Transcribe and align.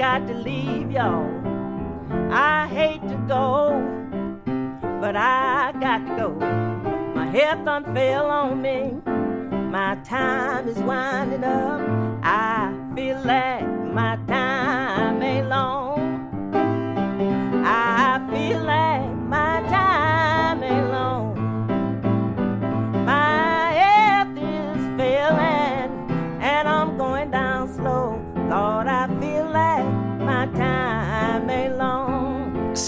Got 0.00 0.26
to 0.26 0.32
leave 0.32 0.90
y'all. 0.90 1.28
I 2.32 2.66
hate 2.68 3.02
to 3.02 3.16
go, 3.28 3.84
but 4.98 5.14
I 5.14 5.74
got 5.78 5.98
to 6.06 6.16
go. 6.16 6.30
My 7.14 7.26
health 7.26 7.66
done 7.66 7.84
fell 7.94 8.30
on 8.30 8.62
me. 8.62 8.94
My 9.70 9.96
time 9.96 10.68
is 10.68 10.78
winding 10.78 11.44
up. 11.44 11.82
I 12.22 12.74
feel 12.94 13.20
like 13.26 13.68
my 13.92 14.18
time 14.26 15.22
ain't 15.22 15.50
long. 15.50 15.89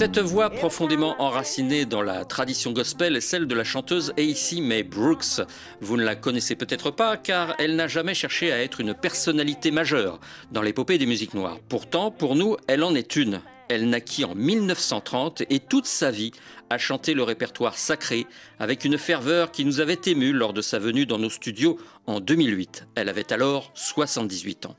Cette 0.02 0.18
voix 0.18 0.50
profondément 0.50 1.14
enracinée 1.22 1.84
dans 1.84 2.02
la 2.02 2.24
tradition 2.24 2.72
gospel 2.72 3.14
est 3.14 3.20
celle 3.20 3.46
de 3.46 3.54
la 3.54 3.62
chanteuse 3.62 4.12
A.C. 4.18 4.60
May 4.60 4.82
Brooks. 4.82 5.40
Vous 5.80 5.96
ne 5.96 6.02
la 6.02 6.16
connaissez 6.16 6.56
peut-être 6.56 6.90
pas 6.90 7.16
car 7.16 7.54
elle 7.60 7.76
n'a 7.76 7.86
jamais 7.86 8.12
cherché 8.12 8.50
à 8.50 8.60
être 8.60 8.80
une 8.80 8.94
personnalité 8.94 9.70
majeure 9.70 10.18
dans 10.50 10.60
l'épopée 10.60 10.98
des 10.98 11.06
musiques 11.06 11.34
noires. 11.34 11.60
Pourtant, 11.68 12.10
pour 12.10 12.34
nous, 12.34 12.56
elle 12.66 12.82
en 12.82 12.96
est 12.96 13.14
une. 13.14 13.42
Elle 13.68 13.88
naquit 13.88 14.24
en 14.24 14.34
1930 14.34 15.42
et 15.48 15.60
toute 15.60 15.86
sa 15.86 16.10
vie 16.10 16.32
a 16.70 16.78
chanté 16.78 17.14
le 17.14 17.22
répertoire 17.22 17.76
sacré 17.76 18.26
avec 18.58 18.84
une 18.84 18.98
ferveur 18.98 19.50
qui 19.52 19.64
nous 19.64 19.80
avait 19.80 19.98
émus 20.06 20.32
lors 20.32 20.52
de 20.52 20.62
sa 20.62 20.78
venue 20.78 21.06
dans 21.06 21.18
nos 21.18 21.30
studios 21.30 21.78
en 22.06 22.20
2008. 22.20 22.86
Elle 22.94 23.08
avait 23.08 23.32
alors 23.32 23.70
78 23.74 24.66
ans. 24.66 24.76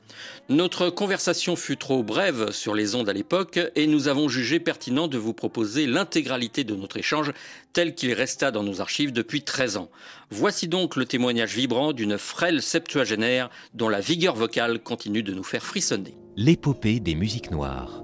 Notre 0.48 0.90
conversation 0.90 1.56
fut 1.56 1.76
trop 1.76 2.02
brève 2.02 2.50
sur 2.50 2.74
les 2.74 2.94
ondes 2.94 3.08
à 3.08 3.12
l'époque 3.12 3.60
et 3.74 3.86
nous 3.86 4.08
avons 4.08 4.28
jugé 4.28 4.60
pertinent 4.60 5.08
de 5.08 5.18
vous 5.18 5.34
proposer 5.34 5.86
l'intégralité 5.86 6.64
de 6.64 6.74
notre 6.74 6.96
échange 6.96 7.32
tel 7.72 7.94
qu'il 7.94 8.12
resta 8.12 8.50
dans 8.50 8.62
nos 8.62 8.80
archives 8.80 9.12
depuis 9.12 9.42
13 9.42 9.76
ans. 9.76 9.90
Voici 10.30 10.68
donc 10.68 10.96
le 10.96 11.06
témoignage 11.06 11.54
vibrant 11.54 11.92
d'une 11.92 12.18
frêle 12.18 12.62
septuagénaire 12.62 13.50
dont 13.72 13.88
la 13.88 14.00
vigueur 14.00 14.34
vocale 14.34 14.80
continue 14.80 15.22
de 15.22 15.32
nous 15.32 15.44
faire 15.44 15.64
frissonner. 15.64 16.14
L'épopée 16.36 16.98
des 16.98 17.14
musiques 17.14 17.50
noires. 17.50 18.02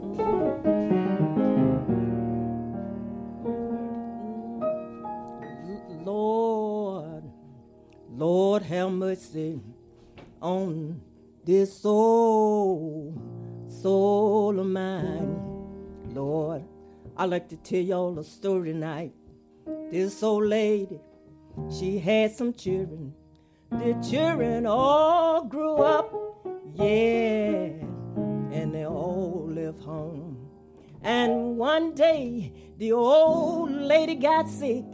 Lord, 8.21 8.65
have 8.65 8.93
mercy 8.93 9.59
on 10.43 11.01
this 11.43 11.73
soul, 11.81 13.19
soul 13.81 14.61
of 14.61 14.67
mine. 14.67 15.41
Lord, 16.13 16.63
I 17.17 17.25
like 17.25 17.49
to 17.49 17.57
tell 17.57 17.81
y'all 17.81 18.19
a 18.19 18.25
story 18.25 18.73
tonight. 18.73 19.15
This 19.91 20.23
old 20.23 20.45
lady, 20.45 21.01
she 21.75 21.99
had 21.99 22.33
some 22.33 22.53
children. 22.53 23.15
The 23.71 23.95
children 24.07 24.67
all 24.67 25.45
grew 25.45 25.77
up, 25.77 26.13
yeah, 26.75 27.71
and 28.53 28.75
they 28.75 28.85
all 28.85 29.49
left 29.51 29.81
home. 29.81 30.37
And 31.03 31.57
one 31.57 31.95
day, 31.95 32.53
the 32.77 32.93
old 32.93 33.71
lady 33.71 34.17
got 34.17 34.47
sick. 34.47 34.85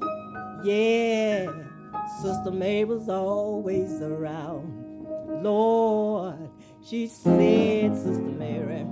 Yeah, 0.62 1.65
Sister 2.20 2.50
May 2.50 2.84
was 2.84 3.08
always 3.08 4.00
around. 4.00 4.84
Lord, 5.42 6.50
she 6.84 7.08
said, 7.08 7.96
Sister 7.96 8.22
Mary, 8.22 8.86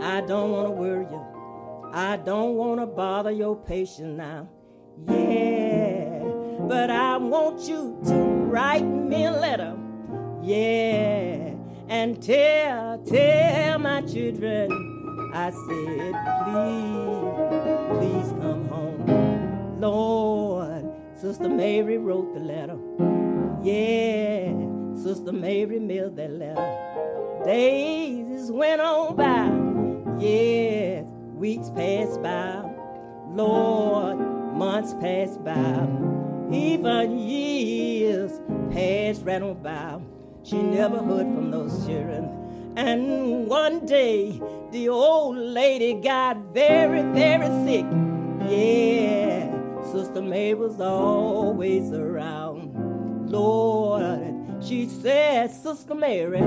I 0.00 0.20
don't 0.20 0.52
want 0.52 0.66
to 0.68 0.70
worry 0.70 1.06
you. 1.10 1.90
I 1.92 2.16
don't 2.16 2.54
want 2.54 2.80
to 2.80 2.86
bother 2.86 3.30
your 3.30 3.56
patient 3.56 4.16
now. 4.16 4.48
Yeah, 5.08 6.22
but 6.60 6.90
I 6.90 7.16
want 7.16 7.68
you 7.68 7.98
to 8.06 8.14
write 8.14 8.84
me 8.84 9.24
a 9.24 9.32
letter. 9.32 9.76
Yeah, 10.42 11.54
and 11.88 12.22
tell, 12.22 12.98
tell 13.04 13.78
my 13.78 14.02
children. 14.02 14.70
I 15.34 15.50
said, 15.50 16.14
please, 16.44 17.12
please 17.98 18.32
come 18.40 18.68
home. 18.68 19.80
Lord, 19.80 20.71
Sister 21.22 21.48
Mary 21.48 21.98
wrote 21.98 22.34
the 22.34 22.40
letter. 22.40 22.76
Yeah, 23.62 24.52
Sister 25.00 25.30
Mary 25.30 25.78
mailed 25.78 26.16
that 26.16 26.32
letter. 26.32 27.44
Days 27.44 28.50
went 28.50 28.80
on 28.80 29.14
by. 29.14 29.46
Yeah, 30.20 31.02
weeks 31.36 31.70
passed 31.76 32.20
by. 32.20 32.68
Lord, 33.28 34.18
months 34.18 34.94
passed 34.94 35.44
by. 35.44 35.86
Even 36.52 37.16
years 37.16 38.40
passed 38.72 39.22
right 39.24 39.42
on 39.42 39.62
by. 39.62 40.00
She 40.42 40.60
never 40.60 40.96
heard 40.96 41.32
from 41.32 41.52
those 41.52 41.86
children. 41.86 42.72
And 42.74 43.46
one 43.46 43.86
day, 43.86 44.42
the 44.72 44.88
old 44.88 45.36
lady 45.36 45.94
got 45.94 46.36
very, 46.52 47.02
very 47.12 47.46
sick. 47.64 47.86
Yeah, 48.50 49.21
Sister 49.92 50.22
May 50.22 50.54
was 50.54 50.80
always 50.80 51.92
around. 51.92 53.30
Lord, 53.30 54.34
she 54.64 54.88
said, 54.88 55.50
Sister 55.50 55.94
Mary, 55.94 56.40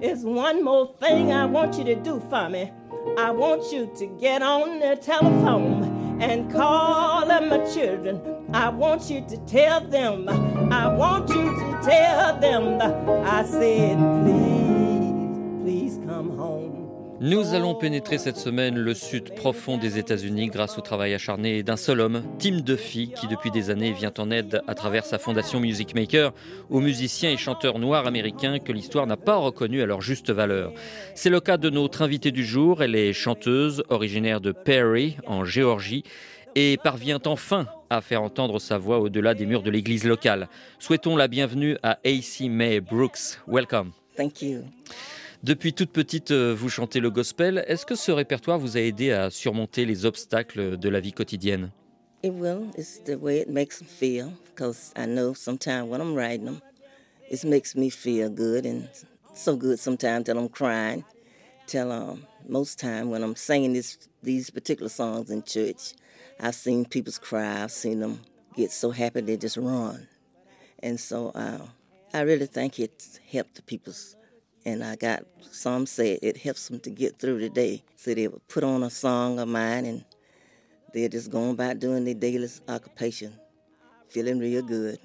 it's 0.00 0.22
one 0.22 0.62
more 0.62 0.94
thing 1.00 1.32
I 1.32 1.44
want 1.44 1.76
you 1.76 1.82
to 1.86 1.96
do 1.96 2.22
for 2.30 2.48
me. 2.48 2.70
I 3.18 3.32
want 3.32 3.72
you 3.72 3.90
to 3.98 4.06
get 4.20 4.42
on 4.42 4.78
the 4.78 4.94
telephone 4.94 6.22
and 6.22 6.48
call 6.52 7.28
up 7.28 7.44
my 7.44 7.64
children. 7.66 8.20
I 8.52 8.68
want 8.68 9.10
you 9.10 9.24
to 9.28 9.38
tell 9.38 9.80
them, 9.80 10.28
I 10.72 10.86
want 10.86 11.30
you 11.30 11.50
to 11.50 11.80
tell 11.82 12.38
them. 12.38 12.80
I 13.26 13.44
said, 13.44 13.98
please, 14.22 15.18
please 15.64 15.98
come 16.06 16.36
home. 16.38 16.63
Nous 17.20 17.54
allons 17.54 17.76
pénétrer 17.76 18.18
cette 18.18 18.36
semaine 18.36 18.76
le 18.76 18.92
sud 18.92 19.34
profond 19.36 19.78
des 19.78 19.98
États-Unis 19.98 20.48
grâce 20.48 20.76
au 20.78 20.80
travail 20.80 21.14
acharné 21.14 21.62
d'un 21.62 21.76
seul 21.76 22.00
homme, 22.00 22.24
Tim 22.40 22.58
Duffy, 22.58 23.12
qui 23.14 23.28
depuis 23.28 23.52
des 23.52 23.70
années 23.70 23.92
vient 23.92 24.12
en 24.18 24.32
aide 24.32 24.62
à 24.66 24.74
travers 24.74 25.06
sa 25.06 25.20
fondation 25.20 25.60
Music 25.60 25.94
Maker 25.94 26.32
aux 26.70 26.80
musiciens 26.80 27.30
et 27.30 27.36
chanteurs 27.36 27.78
noirs 27.78 28.08
américains 28.08 28.58
que 28.58 28.72
l'histoire 28.72 29.06
n'a 29.06 29.16
pas 29.16 29.36
reconnus 29.36 29.82
à 29.82 29.86
leur 29.86 30.00
juste 30.00 30.30
valeur. 30.30 30.72
C'est 31.14 31.30
le 31.30 31.38
cas 31.38 31.56
de 31.56 31.70
notre 31.70 32.02
invitée 32.02 32.32
du 32.32 32.44
jour. 32.44 32.82
Elle 32.82 32.96
est 32.96 33.12
chanteuse, 33.12 33.84
originaire 33.90 34.40
de 34.40 34.50
Perry, 34.50 35.16
en 35.26 35.44
Géorgie, 35.44 36.02
et 36.56 36.78
parvient 36.82 37.20
enfin 37.26 37.66
à 37.90 38.00
faire 38.00 38.22
entendre 38.22 38.58
sa 38.58 38.76
voix 38.76 38.98
au-delà 38.98 39.34
des 39.34 39.46
murs 39.46 39.62
de 39.62 39.70
l'église 39.70 40.04
locale. 40.04 40.48
Souhaitons 40.80 41.16
la 41.16 41.28
bienvenue 41.28 41.76
à 41.84 41.98
AC 42.04 42.48
May 42.48 42.80
Brooks. 42.80 43.38
Welcome. 43.46 43.92
Thank 44.16 44.42
you. 44.42 44.64
Depuis 45.44 45.74
toute 45.74 45.90
petite, 45.90 46.30
euh, 46.30 46.54
vous 46.54 46.70
chantez 46.70 47.00
le 47.00 47.10
gospel. 47.10 47.66
Est-ce 47.68 47.84
que 47.84 47.96
ce 47.96 48.10
répertoire 48.10 48.58
vous 48.58 48.78
a 48.78 48.80
aidé 48.80 49.10
à 49.10 49.28
surmonter 49.28 49.84
les 49.84 50.06
obstacles 50.06 50.78
de 50.78 50.88
la 50.88 51.00
vie 51.00 51.12
quotidienne? 51.12 51.70
It 52.22 52.32
will. 52.32 52.70
It's 52.78 53.02
the 53.04 53.18
way 53.20 53.40
it 53.40 53.50
makes 53.50 53.78
them 53.78 53.86
feel. 53.86 54.32
Because 54.46 54.94
I 54.96 55.04
know 55.04 55.34
sometimes 55.34 55.90
when 55.90 56.00
I'm 56.00 56.14
writing 56.14 56.46
them, 56.46 56.62
it 57.30 57.44
makes 57.44 57.76
me 57.76 57.90
feel 57.90 58.30
good 58.30 58.64
and 58.64 58.88
so 59.34 59.54
good 59.54 59.78
sometimes 59.78 60.24
that 60.28 60.36
I'm 60.38 60.48
crying. 60.48 61.04
Till 61.66 61.92
um, 61.92 62.22
most 62.48 62.80
time 62.80 63.10
when 63.10 63.22
I'm 63.22 63.36
singing 63.36 63.74
this, 63.74 63.98
these 64.22 64.48
particular 64.48 64.88
songs 64.88 65.30
in 65.30 65.42
church, 65.42 65.92
I've 66.40 66.54
seen 66.54 66.86
people 66.86 67.12
cry. 67.20 67.64
I've 67.64 67.70
seen 67.70 68.00
them 68.00 68.20
get 68.56 68.72
so 68.72 68.92
happy 68.92 69.20
they 69.20 69.36
just 69.36 69.58
run. 69.58 70.08
And 70.82 70.98
so 70.98 71.32
uh, 71.34 71.58
I 72.14 72.22
really 72.22 72.46
think 72.46 72.80
it's 72.80 73.20
helped 73.30 73.56
the 73.56 73.62
people's 73.62 74.16
and 74.66 74.82
I 74.82 74.96
got 74.96 75.24
some 75.50 75.86
say 75.86 76.18
it 76.22 76.36
helps 76.36 76.68
them 76.68 76.80
to 76.80 76.90
get 76.90 77.18
through 77.18 77.40
the 77.40 77.48
day. 77.48 77.82
So 77.96 78.14
they 78.14 78.28
would 78.28 78.46
put 78.48 78.64
on 78.64 78.82
a 78.82 78.90
song 78.90 79.38
of 79.38 79.48
mine 79.48 79.84
and 79.84 80.04
they're 80.92 81.08
just 81.08 81.30
going 81.30 81.50
about 81.50 81.78
doing 81.78 82.04
their 82.04 82.14
daily 82.14 82.48
occupation, 82.68 83.32
feeling 84.08 84.38
real 84.38 84.62
good. 84.62 84.98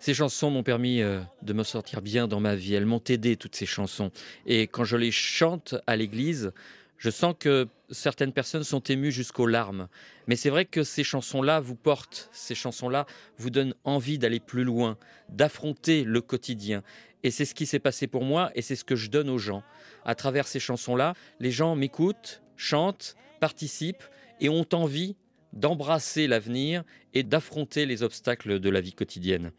Ces 0.00 0.14
chansons 0.14 0.50
m'ont 0.50 0.62
permis 0.62 1.02
euh, 1.02 1.20
de 1.42 1.52
me 1.52 1.64
sortir 1.64 2.02
bien 2.02 2.28
dans 2.28 2.38
ma 2.38 2.54
vie. 2.54 2.74
Elles 2.74 2.86
m'ont 2.86 3.02
aidé, 3.08 3.36
toutes 3.36 3.56
ces 3.56 3.66
chansons. 3.66 4.12
Et 4.46 4.68
quand 4.68 4.84
je 4.84 4.96
les 4.96 5.10
chante 5.10 5.74
à 5.88 5.96
l'église, 5.96 6.52
je 6.98 7.10
sens 7.10 7.34
que 7.38 7.66
certaines 7.90 8.32
personnes 8.32 8.64
sont 8.64 8.80
émues 8.80 9.12
jusqu'aux 9.12 9.46
larmes. 9.46 9.88
Mais 10.26 10.36
c'est 10.36 10.50
vrai 10.50 10.64
que 10.64 10.82
ces 10.82 11.04
chansons-là 11.04 11.60
vous 11.60 11.74
portent, 11.74 12.28
ces 12.32 12.54
chansons-là 12.54 13.06
vous 13.38 13.50
donnent 13.50 13.74
envie 13.84 14.18
d'aller 14.18 14.40
plus 14.40 14.64
loin, 14.64 14.98
d'affronter 15.28 16.04
le 16.04 16.20
quotidien. 16.20 16.82
Et 17.22 17.30
c'est 17.30 17.44
ce 17.44 17.54
qui 17.54 17.66
s'est 17.66 17.78
passé 17.78 18.06
pour 18.06 18.24
moi 18.24 18.50
et 18.54 18.62
c'est 18.62 18.76
ce 18.76 18.84
que 18.84 18.96
je 18.96 19.10
donne 19.10 19.28
aux 19.28 19.38
gens. 19.38 19.62
À 20.04 20.14
travers 20.14 20.46
ces 20.46 20.60
chansons-là, 20.60 21.14
les 21.40 21.50
gens 21.50 21.74
m'écoutent, 21.74 22.42
chantent, 22.56 23.16
participent 23.40 24.04
et 24.40 24.48
ont 24.48 24.66
envie 24.72 25.16
d'embrasser 25.52 26.26
l'avenir 26.26 26.84
et 27.14 27.22
d'affronter 27.22 27.86
les 27.86 28.02
obstacles 28.02 28.60
de 28.60 28.70
la 28.70 28.80
vie 28.80 28.92
quotidienne. 28.92 29.50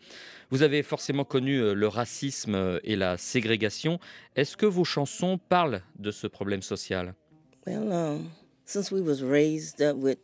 Vous 0.51 0.61
avez 0.61 0.83
forcément 0.83 1.25
connu 1.25 1.57
euh, 1.57 1.73
le 1.73 1.88
racisme 1.88 2.56
euh, 2.56 2.79
et 2.83 2.95
la 2.95 3.17
ségrégation. 3.17 4.00
Est-ce 4.35 4.56
que 4.56 4.65
vos 4.65 4.83
chansons 4.83 5.38
parlent 5.38 5.81
de 5.97 6.11
ce 6.11 6.27
problème 6.27 6.61
social? 6.61 7.15
Well, 7.65 7.91
um, 7.91 8.29
since 8.65 8.91
we 8.91 9.01
was 9.01 9.21
raised 9.23 9.81
up 9.81 9.97
with 9.97 10.19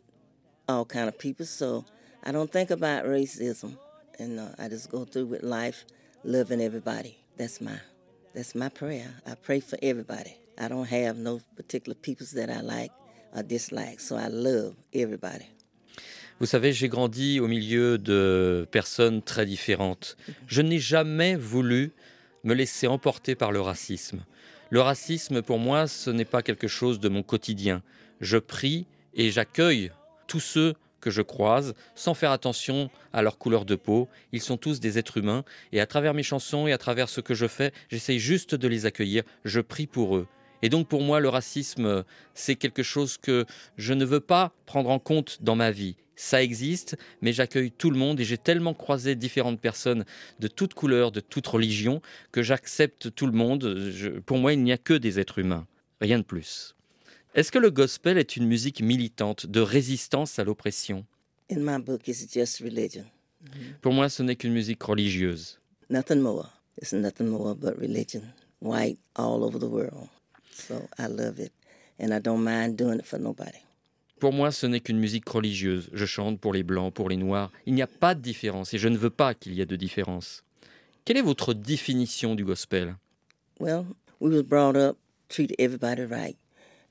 all 0.68 0.84
kind 0.84 1.08
of 1.08 1.18
people, 1.18 1.46
so 1.46 1.84
I 2.24 2.32
don't 2.32 2.50
think 2.50 2.70
about 2.70 3.04
racism, 3.04 3.76
and 4.18 4.38
uh, 4.38 4.48
I 4.58 4.68
just 4.68 4.90
go 4.90 5.04
through 5.04 5.26
with 5.26 5.42
life, 5.42 5.84
loving 6.24 6.60
everybody. 6.60 7.18
That's 7.36 7.60
my 7.60 7.78
that's 8.34 8.54
my 8.54 8.68
prayer. 8.68 9.08
I 9.26 9.34
pray 9.34 9.60
for 9.60 9.78
everybody. 9.82 10.36
I 10.58 10.68
don't 10.68 10.88
have 10.90 11.18
no 11.18 11.40
particular 11.54 11.94
peoples 11.94 12.32
that 12.32 12.48
I 12.48 12.62
like 12.62 12.92
or 13.34 13.42
dislike, 13.42 14.00
so 14.00 14.16
I 14.16 14.28
love 14.28 14.74
everybody. 14.94 15.46
Vous 16.38 16.46
savez, 16.46 16.72
j'ai 16.74 16.88
grandi 16.88 17.40
au 17.40 17.48
milieu 17.48 17.96
de 17.96 18.68
personnes 18.70 19.22
très 19.22 19.46
différentes. 19.46 20.18
Je 20.46 20.60
n'ai 20.60 20.78
jamais 20.78 21.34
voulu 21.34 21.92
me 22.44 22.52
laisser 22.52 22.86
emporter 22.86 23.34
par 23.34 23.52
le 23.52 23.60
racisme. 23.60 24.20
Le 24.68 24.80
racisme, 24.80 25.40
pour 25.40 25.58
moi, 25.58 25.86
ce 25.86 26.10
n'est 26.10 26.26
pas 26.26 26.42
quelque 26.42 26.68
chose 26.68 27.00
de 27.00 27.08
mon 27.08 27.22
quotidien. 27.22 27.82
Je 28.20 28.36
prie 28.36 28.86
et 29.14 29.30
j'accueille 29.30 29.90
tous 30.26 30.40
ceux 30.40 30.74
que 31.06 31.12
je 31.12 31.22
croise 31.22 31.74
sans 31.94 32.14
faire 32.14 32.32
attention 32.32 32.90
à 33.12 33.22
leur 33.22 33.38
couleur 33.38 33.64
de 33.64 33.76
peau. 33.76 34.08
Ils 34.32 34.40
sont 34.40 34.56
tous 34.56 34.80
des 34.80 34.98
êtres 34.98 35.18
humains 35.18 35.44
et 35.70 35.80
à 35.80 35.86
travers 35.86 36.14
mes 36.14 36.24
chansons 36.24 36.66
et 36.66 36.72
à 36.72 36.78
travers 36.78 37.08
ce 37.08 37.20
que 37.20 37.32
je 37.32 37.46
fais, 37.46 37.72
j'essaye 37.88 38.18
juste 38.18 38.56
de 38.56 38.66
les 38.66 38.86
accueillir. 38.86 39.22
Je 39.44 39.60
prie 39.60 39.86
pour 39.86 40.16
eux. 40.16 40.26
Et 40.62 40.68
donc 40.68 40.88
pour 40.88 41.02
moi, 41.02 41.20
le 41.20 41.28
racisme, 41.28 42.02
c'est 42.34 42.56
quelque 42.56 42.82
chose 42.82 43.18
que 43.18 43.46
je 43.76 43.94
ne 43.94 44.04
veux 44.04 44.18
pas 44.18 44.52
prendre 44.66 44.90
en 44.90 44.98
compte 44.98 45.38
dans 45.42 45.54
ma 45.54 45.70
vie. 45.70 45.94
Ça 46.16 46.42
existe, 46.42 46.96
mais 47.20 47.32
j'accueille 47.32 47.70
tout 47.70 47.92
le 47.92 47.98
monde 47.98 48.18
et 48.18 48.24
j'ai 48.24 48.38
tellement 48.38 48.74
croisé 48.74 49.14
différentes 49.14 49.60
personnes 49.60 50.04
de 50.40 50.48
toutes 50.48 50.74
couleurs, 50.74 51.12
de 51.12 51.20
toutes 51.20 51.46
religions, 51.46 52.02
que 52.32 52.42
j'accepte 52.42 53.14
tout 53.14 53.26
le 53.26 53.32
monde. 53.32 53.92
pour 54.26 54.38
moi, 54.38 54.54
il 54.54 54.64
n'y 54.64 54.72
a 54.72 54.78
que 54.78 54.94
des 54.94 55.20
êtres 55.20 55.38
humains, 55.38 55.68
rien 56.00 56.18
de 56.18 56.24
plus. 56.24 56.74
Est-ce 57.36 57.52
que 57.52 57.58
le 57.58 57.70
gospel 57.70 58.16
est 58.16 58.38
une 58.38 58.46
musique 58.46 58.80
militante 58.80 59.44
de 59.44 59.60
résistance 59.60 60.38
à 60.38 60.44
l'oppression? 60.44 61.04
In 61.50 61.58
my 61.58 61.78
book, 61.78 62.08
it's 62.08 62.26
just 62.32 62.60
religion. 62.60 63.04
Pour 63.82 63.92
moi, 63.92 64.08
ce 64.08 64.22
n'est 64.22 64.36
qu'une 64.36 64.54
musique 64.54 64.82
religieuse. 64.82 65.60
Nothing 65.90 66.20
more. 66.20 66.50
It's 66.80 66.94
nothing 66.94 67.26
more 67.26 67.54
but 67.54 67.76
religion. 67.78 68.22
White 68.62 68.98
all 69.16 69.44
over 69.44 69.58
the 69.58 69.68
world. 69.68 70.08
So 70.50 70.76
I 70.98 71.08
love 71.08 71.38
it. 71.38 71.52
And 72.00 72.10
I 72.10 72.20
don't 72.20 72.42
mind 72.42 72.78
doing 72.78 73.00
it 73.00 73.04
for 73.04 73.18
nobody. 73.18 73.58
Pour 74.18 74.32
moi, 74.32 74.50
ce 74.50 74.66
n'est 74.66 74.80
qu'une 74.80 74.98
musique 74.98 75.28
religieuse. 75.28 75.90
Je 75.92 76.06
chante 76.06 76.40
pour 76.40 76.54
les 76.54 76.62
blancs, 76.62 76.94
pour 76.94 77.10
les 77.10 77.18
noirs. 77.18 77.52
Il 77.66 77.74
n'y 77.74 77.82
a 77.82 77.86
pas 77.86 78.14
de 78.14 78.22
différence 78.22 78.72
et 78.72 78.78
je 78.78 78.88
ne 78.88 78.96
veux 78.96 79.10
pas 79.10 79.34
qu'il 79.34 79.52
y 79.52 79.60
ait 79.60 79.66
de 79.66 79.76
différence. 79.76 80.42
Quelle 81.04 81.18
est 81.18 81.22
votre 81.22 81.52
définition 81.52 82.34
du 82.34 82.46
gospel? 82.46 82.96
Well, 83.60 83.84
we 84.20 84.32
was 84.32 84.42
brought 84.42 84.74
up 84.74 84.96
treat 85.28 85.54
everybody 85.58 86.06
right 86.06 86.38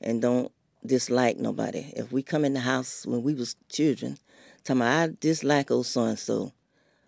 and 0.01 0.21
don't 0.21 0.51
dislike 0.85 1.37
nobody. 1.37 1.93
If 1.95 2.11
we 2.11 2.21
come 2.23 2.45
in 2.45 2.53
the 2.53 2.61
house 2.61 3.05
when 3.05 3.23
we 3.23 3.33
was 3.33 3.55
children, 3.69 4.17
tell 4.63 4.75
me 4.75 4.85
I 4.85 5.09
dislike 5.19 5.71
old 5.71 5.85
so 5.85 6.03
and 6.03 6.19
so, 6.19 6.51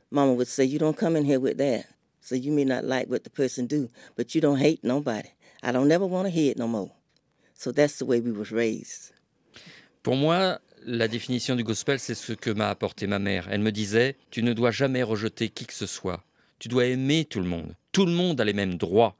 Mama 0.09 0.33
would 0.33 0.47
say 0.47 0.63
you 0.63 0.79
don't 0.79 0.97
come 0.97 1.15
in 1.15 1.25
here 1.25 1.39
with 1.39 1.57
that. 1.57 1.85
So 2.21 2.35
you 2.35 2.51
may 2.51 2.65
not 2.65 2.83
like 2.83 3.07
what 3.07 3.23
the 3.23 3.29
person 3.29 3.67
do, 3.67 3.89
but 4.15 4.35
you 4.35 4.41
don't 4.41 4.57
hate 4.57 4.83
nobody. 4.83 5.29
I 5.63 5.71
don't 5.71 5.87
never 5.87 6.05
want 6.05 6.25
to 6.27 6.29
hear 6.29 6.51
it 6.51 6.57
no 6.57 6.67
more. 6.67 6.91
So 7.53 7.71
that's 7.71 7.97
the 7.99 8.05
way 8.05 8.19
we 8.19 8.31
was 8.31 8.51
raised. 8.51 9.13
Pour 10.03 10.15
moi, 10.15 10.59
la 10.85 11.07
définition 11.07 11.55
du 11.55 11.63
gospel, 11.63 11.99
c'est 11.99 12.15
ce 12.15 12.33
que 12.33 12.49
m'a 12.49 12.69
apporté 12.69 13.07
ma 13.07 13.19
mère. 13.19 13.47
Elle 13.51 13.61
me 13.61 13.71
disait, 13.71 14.15
tu 14.29 14.43
ne 14.43 14.53
dois 14.53 14.71
jamais 14.71 15.03
rejeter 15.03 15.49
qui 15.49 15.65
que 15.65 15.73
ce 15.73 15.85
soit. 15.85 16.23
Tu 16.59 16.67
dois 16.67 16.85
aimer 16.85 17.25
tout 17.25 17.39
le 17.39 17.45
monde. 17.45 17.73
Tout 17.91 18.05
le 18.05 18.11
monde 18.11 18.39
a 18.39 18.45
les 18.45 18.53
mêmes 18.53 18.75
droits. 18.75 19.15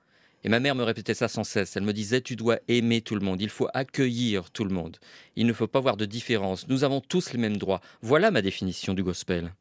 Et 0.48 0.50
ma 0.50 0.62
mère 0.62 0.76
me 0.76 0.84
répétait 0.84 1.14
ça 1.14 1.28
sans 1.28 1.44
cesse. 1.44 1.76
Elle 1.76 1.84
me 1.84 1.92
disait, 1.92 2.22
tu 2.22 2.38
dois 2.38 2.60
aimer 2.70 3.02
tout 3.02 3.16
le 3.16 3.20
monde. 3.20 3.42
Il 3.42 3.50
faut 3.50 3.68
accueillir 3.74 4.50
tout 4.50 4.64
le 4.64 4.74
monde. 4.74 4.96
Il 5.36 5.46
ne 5.46 5.52
faut 5.52 5.68
pas 5.68 5.82
voir 5.82 5.98
de 5.98 6.06
différence. 6.06 6.70
Nous 6.70 6.86
avons 6.86 7.02
tous 7.02 7.34
les 7.34 7.38
mêmes 7.38 7.58
droits. 7.58 7.82
Voilà 8.02 8.32
ma 8.32 8.42
définition 8.42 8.94
du 8.94 9.04
gospel. 9.04 9.54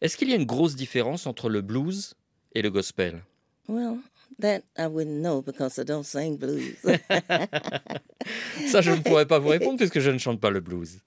Est-ce 0.00 0.16
qu'il 0.16 0.30
y 0.30 0.32
a 0.32 0.36
une 0.36 0.46
grosse 0.46 0.74
différence 0.74 1.26
entre 1.26 1.50
le 1.50 1.60
blues 1.60 2.14
et 2.54 2.62
le 2.62 2.70
gospel? 2.70 3.22
Well, 3.68 3.98
that 4.40 4.62
I 4.78 4.86
wouldn't 4.86 5.20
know 5.20 5.42
because 5.42 5.76
I 5.76 5.84
don't 5.84 6.02
sing 6.02 6.38
blues. 6.38 6.76
Ça, 8.68 8.80
je 8.80 8.92
ne 8.92 9.02
pourrais 9.02 9.26
pas 9.26 9.38
vous 9.38 9.48
répondre 9.50 9.76
puisque 9.76 10.00
je 10.00 10.10
ne 10.10 10.16
chante 10.16 10.40
pas 10.40 10.48
le 10.48 10.60
blues. 10.60 11.00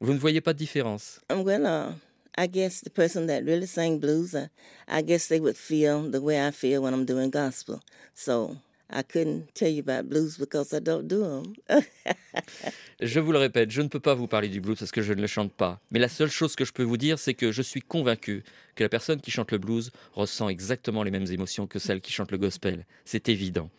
Vous 0.00 0.14
ne 0.14 0.18
voyez 0.18 0.40
pas 0.40 0.54
de 0.54 0.58
différence? 0.58 1.20
Well, 1.28 1.66
uh, 1.66 1.92
I 2.42 2.46
guess 2.48 2.80
the 2.80 2.88
person 2.88 3.26
that 3.26 3.42
really 3.44 3.66
sang 3.66 3.98
blues, 3.98 4.34
uh, 4.34 4.46
I 4.88 5.02
guess 5.02 5.28
they 5.28 5.38
would 5.38 5.58
feel 5.58 6.10
the 6.10 6.22
way 6.22 6.40
I 6.40 6.50
feel 6.50 6.80
when 6.80 6.94
I'm 6.94 7.04
doing 7.04 7.28
gospel. 7.28 7.80
So 8.14 8.56
I 8.92 9.02
couldn't 9.02 9.54
tell 9.54 9.68
you 9.68 9.80
about 9.80 10.08
blues 10.08 10.36
because 10.36 10.72
I 10.72 10.80
don't 10.80 11.06
do 11.06 11.20
them. 11.20 11.52
je 13.00 13.20
vous 13.20 13.30
le 13.32 13.38
répète, 13.38 13.70
je 13.70 13.82
ne 13.82 13.88
peux 13.88 14.00
pas 14.00 14.14
vous 14.14 14.26
parler 14.26 14.48
du 14.48 14.60
blues 14.60 14.78
parce 14.78 14.90
que 14.90 15.02
je 15.02 15.12
ne 15.12 15.20
le 15.20 15.26
chante 15.26 15.52
pas. 15.52 15.80
Mais 15.90 15.98
la 15.98 16.08
seule 16.08 16.30
chose 16.30 16.56
que 16.56 16.64
je 16.64 16.72
peux 16.72 16.82
vous 16.82 16.96
dire, 16.96 17.18
c'est 17.18 17.34
que 17.34 17.52
je 17.52 17.62
suis 17.62 17.80
convaincu 17.80 18.42
que 18.74 18.82
la 18.82 18.88
personne 18.88 19.20
qui 19.20 19.30
chante 19.30 19.52
le 19.52 19.58
blues 19.58 19.90
ressent 20.12 20.48
exactement 20.48 21.02
les 21.02 21.10
mêmes 21.10 21.30
émotions 21.30 21.66
que 21.66 21.78
celle 21.78 22.00
qui 22.00 22.12
chante 22.12 22.32
le 22.32 22.38
gospel. 22.38 22.84
C'est 23.04 23.28
évident. 23.28 23.70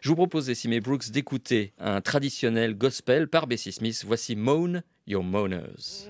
Je 0.00 0.08
vous 0.08 0.16
propose, 0.16 0.48
Essimé 0.48 0.80
Brooks, 0.80 1.10
d'écouter 1.10 1.72
un 1.78 2.00
traditionnel 2.00 2.74
gospel 2.74 3.28
par 3.28 3.46
Bessie 3.48 3.72
Smith. 3.72 4.04
Voici 4.06 4.36
Moan 4.36 4.82
Your 5.06 5.24
Moaners. 5.24 6.08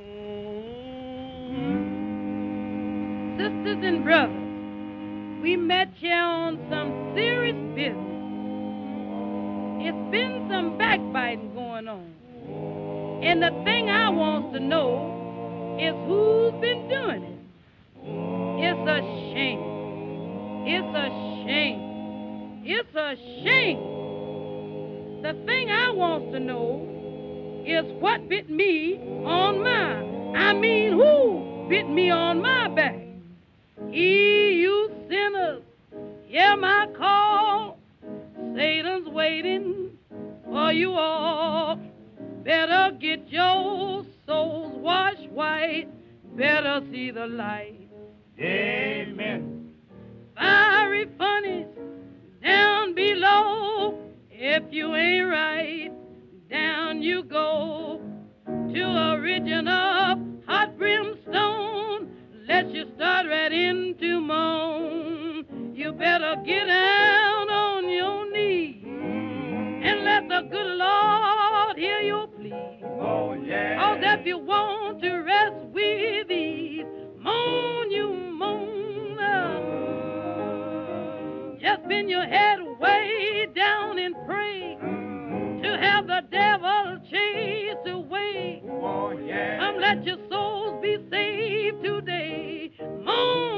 Sisters 3.39 3.85
and 3.85 4.05
brothers, 4.05 5.43
we 5.43 5.57
met 5.57 5.89
here 6.01 6.23
on 6.23 6.59
some 6.69 7.15
serious 7.15 7.57
business. 7.75 8.18
It's 9.81 10.11
been 10.11 10.49
some 10.51 10.77
backbiting 10.77 11.55
going 11.55 11.87
on. 11.89 12.13
And 13.23 13.43
the 13.43 13.51
thing 13.65 13.89
I 13.89 14.09
want 14.09 14.53
to 14.53 14.61
know 14.61 15.77
is 15.81 15.95
who's 16.07 16.53
been 16.61 16.89
doing 16.89 17.23
it. 17.23 17.39
It's 18.61 18.89
a 18.89 19.01
shame. 19.33 19.63
It's 20.67 20.97
a 20.97 21.09
shame. 21.47 21.89
It's 22.65 22.95
a 22.95 23.17
shame. 23.45 23.79
The 25.23 25.33
thing 25.47 25.71
I 25.71 25.91
want 25.91 26.33
to 26.33 26.41
know 26.41 26.85
is 27.65 27.85
what 28.01 28.29
bit 28.29 28.51
me 28.51 28.99
on 29.25 29.63
my, 29.63 30.39
I 30.39 30.53
mean, 30.55 30.93
who 30.93 31.67
bit 31.69 31.89
me 31.89 32.11
on 32.11 32.43
my 32.43 32.69
back? 32.69 32.99
Ye, 33.91 34.55
you 34.61 34.91
sinners, 35.09 35.63
hear 36.27 36.57
my 36.57 36.89
call. 36.97 37.78
Satan's 38.59 39.09
waiting 39.11 39.91
for 40.45 40.73
you 40.73 40.91
all. 40.91 41.81
Better 42.43 42.91
get 43.01 43.29
your 43.29 44.05
souls 44.27 44.73
washed 44.75 45.31
white. 45.31 45.87
Better 46.37 46.83
see 46.91 47.13
the 47.13 47.29
light. 47.29 47.89
Amen. 48.41 49.71
Fiery 50.37 51.07
funnies 51.17 51.69
down 52.43 52.97
below. 52.97 53.97
If 54.29 54.65
you 54.73 54.93
ain't 54.97 55.29
right, 55.29 55.93
down 56.51 57.01
you 57.01 57.23
go 57.23 58.01
to 58.45 58.83
a 58.83 59.21
region 59.21 59.69
of 59.69 60.19
hot 60.47 60.77
brimstone. 60.77 62.11
Let 62.49 62.75
you 62.75 62.87
start 62.97 63.27
right 63.29 63.53
into 63.53 64.21
moan. 64.21 65.75
You 65.77 65.93
better 65.93 66.35
get 66.45 66.67
down 66.67 67.48
the 70.43 70.49
good 70.51 70.77
Lord 70.77 71.77
hear 71.77 72.01
your 72.01 72.27
plea. 72.29 72.53
Oh, 73.01 73.33
yeah. 73.35 73.79
Cause 73.81 73.99
if 74.21 74.27
you 74.27 74.39
want 74.39 75.03
to 75.03 75.13
rest 75.19 75.57
with 75.73 76.31
ease, 76.31 76.85
moan 77.19 77.91
you 77.91 78.09
moan. 78.09 79.19
uh, 79.19 79.61
Just 81.61 81.89
bend 81.89 82.09
your 82.11 82.25
head 82.25 82.59
way 82.79 83.47
down 83.55 83.99
and 83.99 84.15
pray 84.27 84.77
to 85.63 85.77
have 85.81 86.07
the 86.07 86.21
devil 86.31 86.99
chase 87.11 87.85
away. 87.87 88.63
Oh, 88.69 89.11
yeah. 89.19 89.59
Come 89.59 89.81
let 89.81 90.05
your 90.05 90.19
souls 90.31 90.81
be 90.81 90.99
saved 91.11 91.83
today. 91.83 92.71
Moan. 93.05 93.58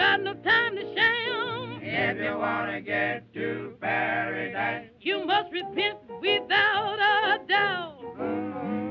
Got 0.00 0.22
no 0.22 0.34
time 0.34 0.74
to 0.76 0.82
sham. 0.94 1.80
If 1.82 2.16
you 2.18 2.34
want 2.38 2.70
to 2.72 2.80
get 2.80 3.32
to 3.34 3.74
paradise, 3.80 4.88
You 5.00 5.24
must 5.26 5.52
repent 5.52 5.98
without 6.20 6.98
a 6.98 7.38
doubt. 7.46 7.96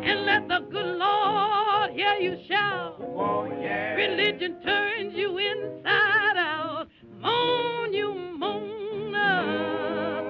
And 0.07 0.25
let 0.25 0.47
the 0.47 0.59
good 0.71 0.97
Lord 0.97 1.91
hear 1.91 2.13
you 2.25 2.37
shout. 2.47 2.95
oh, 3.01 3.45
yeah. 3.61 3.93
Religion 3.95 4.61
turns 4.63 5.13
you 5.15 5.37
inside 5.37 6.37
out. 6.37 6.87
Moan, 7.19 7.93
you 7.93 8.13
moan. 8.37 9.15
uh, 9.15 10.21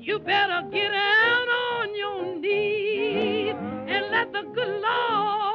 You 0.00 0.18
better 0.18 0.62
get 0.72 0.90
down 0.90 1.48
on 1.48 1.96
your 2.02 2.36
knees 2.40 3.54
and 3.92 4.10
let 4.10 4.32
the 4.32 4.42
good 4.54 4.74
Lord 4.86 5.51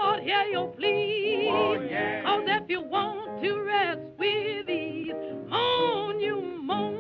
hear 0.48 0.60
your 0.60 0.68
plea. 0.70 1.50
Oh, 1.52 1.74
yeah. 1.74 2.24
Oh, 2.26 2.40
Cause 2.40 2.48
if 2.48 2.70
you 2.70 2.82
want 2.82 3.44
to 3.44 3.62
rest 3.62 4.02
with 4.18 4.70
ease, 4.70 5.14
moan, 5.48 6.20
you 6.20 6.42
moan. 6.64 6.96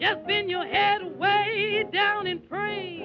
Just 0.00 0.26
bend 0.26 0.50
your 0.50 0.66
head 0.66 1.18
way 1.18 1.84
down 1.92 2.26
and 2.26 2.46
pray 2.48 2.98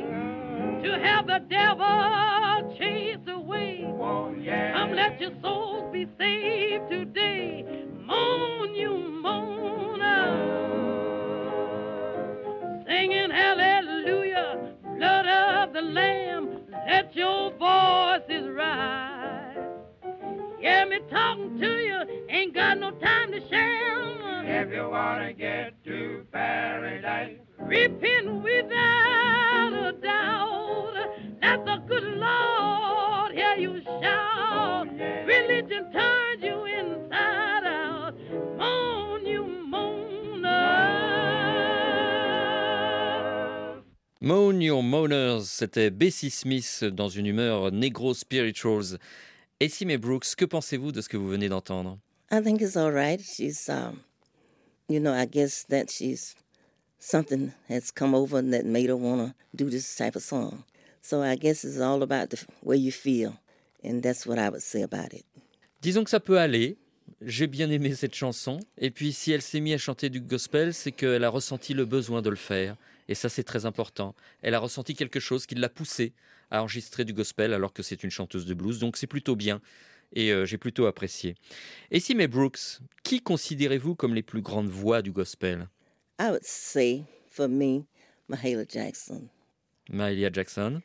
to 0.83 0.99
have 1.03 1.27
the 1.27 1.39
devil 1.49 2.77
chase 2.77 3.17
away. 3.27 3.85
Oh, 3.99 4.33
yeah. 4.39 4.73
Come 4.73 4.93
let 4.95 5.19
your 5.19 5.31
souls 5.41 5.91
be 5.93 6.07
saved 6.17 6.89
today. 6.89 7.65
Moan, 8.05 8.75
you 8.75 8.89
moan. 9.21 9.99
Singing 12.87 13.29
hallelujah, 13.29 14.73
blood 14.97 15.27
of 15.27 15.73
the 15.73 15.81
lamb. 15.81 16.58
Let 16.99 17.15
your 17.15 17.51
voices 17.51 18.49
rise. 18.49 19.55
Hear 20.59 20.85
me 20.85 20.99
talking 21.09 21.57
to 21.57 21.77
you, 21.77 22.25
ain't 22.27 22.53
got 22.53 22.77
no 22.77 22.91
time 22.91 23.31
to 23.31 23.39
sham. 23.49 24.45
If 24.45 24.73
you 24.73 24.89
want 24.89 25.25
to 25.25 25.33
get 25.33 25.81
to 25.85 26.25
paradise, 26.33 27.37
Repent 27.57 28.43
without 28.43 29.71
a 29.73 29.93
doubt. 30.03 30.93
Let 31.41 31.63
the 31.63 31.77
good 31.87 32.03
Lord 32.03 33.31
hear 33.33 33.55
you 33.55 33.81
shout. 34.01 34.35
Oh, 34.51 34.85
Religion 35.25 35.93
turns 35.93 36.43
you 36.43 36.48
Moan 44.21 44.59
Your 44.59 44.83
Moaners, 44.83 45.45
c'était 45.45 45.89
Bessie 45.89 46.29
Smith 46.29 46.83
dans 46.83 47.07
une 47.07 47.25
humeur 47.25 47.71
negro 47.71 48.13
spirituals. 48.13 48.97
Et 49.61 49.69
si, 49.69 49.85
Brooks, 49.97 50.35
que 50.35 50.43
pensez-vous 50.43 50.91
de 50.91 50.99
ce 50.99 51.07
que 51.07 51.15
vous 51.15 51.29
venez 51.29 51.47
d'entendre? 51.47 51.97
I 52.29 52.41
think 52.43 52.59
it's 52.61 52.75
all 52.75 52.91
right. 52.91 53.21
She's, 53.21 53.69
um, 53.69 54.01
you 54.89 54.99
know, 54.99 55.13
I 55.13 55.25
guess 55.25 55.65
that 55.69 55.89
she's 55.89 56.35
something 56.99 57.53
has 57.69 57.91
come 57.91 58.13
over 58.13 58.41
that 58.41 58.65
made 58.65 58.89
her 58.89 58.97
want 58.97 59.19
to 59.25 59.33
do 59.55 59.69
this 59.69 59.95
type 59.95 60.17
of 60.17 60.21
song. 60.21 60.65
So 61.01 61.23
I 61.23 61.37
guess 61.37 61.63
it's 61.63 61.79
all 61.79 62.03
about 62.03 62.29
the 62.29 62.45
way 62.61 62.75
you 62.75 62.91
feel, 62.91 63.35
and 63.85 64.01
that's 64.01 64.27
what 64.27 64.37
I 64.37 64.49
would 64.49 64.61
say 64.61 64.81
about 64.81 65.13
it. 65.13 65.23
Disons 65.81 66.03
que 66.03 66.09
ça 66.09 66.19
peut 66.19 66.39
aller. 66.39 66.75
J'ai 67.21 67.47
bien 67.47 67.71
aimé 67.71 67.95
cette 67.95 68.15
chanson. 68.15 68.59
Et 68.77 68.91
puis, 68.91 69.13
si 69.13 69.31
elle 69.31 69.41
s'est 69.41 69.61
mise 69.61 69.75
à 69.75 69.77
chanter 69.77 70.09
du 70.09 70.19
gospel, 70.19 70.73
c'est 70.73 70.91
qu'elle 70.91 71.23
a 71.23 71.29
ressenti 71.29 71.73
le 71.73 71.85
besoin 71.85 72.21
de 72.21 72.29
le 72.29 72.35
faire. 72.35 72.75
Et 73.09 73.15
ça, 73.15 73.27
c'est 73.27 73.43
très 73.43 73.65
important. 73.65 74.15
Elle 74.43 74.53
a 74.53 74.59
ressenti 74.59 74.93
quelque 74.93 75.19
chose 75.19 75.47
qui 75.47 75.55
l'a 75.55 75.67
poussée 75.67 76.13
à 76.51 76.61
enregistrer 76.61 77.05
du 77.05 77.11
gospel 77.11 77.53
alors 77.53 77.73
que 77.73 77.81
c'est 77.81 78.03
une 78.03 78.11
chanteuse 78.11 78.45
de 78.45 78.53
blues. 78.53 78.77
Donc, 78.77 78.97
c'est 78.97 79.07
plutôt 79.07 79.35
bien. 79.35 79.61
Et 80.13 80.31
euh, 80.31 80.45
j'ai 80.45 80.59
plutôt 80.59 80.85
apprécié. 80.85 81.33
Et 81.89 81.99
si, 81.99 82.13
May 82.13 82.27
Brooks, 82.27 82.79
qui 83.03 83.19
considérez-vous 83.19 83.95
comme 83.95 84.13
les 84.13 84.21
plus 84.21 84.41
grandes 84.41 84.69
voix 84.69 85.01
du 85.01 85.11
gospel? 85.11 85.67
I 86.19 86.29
would 86.29 86.45
say, 86.45 87.03
for 87.27 87.49
me, 87.49 87.85
Mahalia 88.27 88.63
Jackson. 88.67 89.29
Mahalia 89.91 90.31
Jackson. 90.31 90.81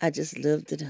I 0.00 0.10
just 0.10 0.38
loved 0.38 0.72
it. 0.72 0.84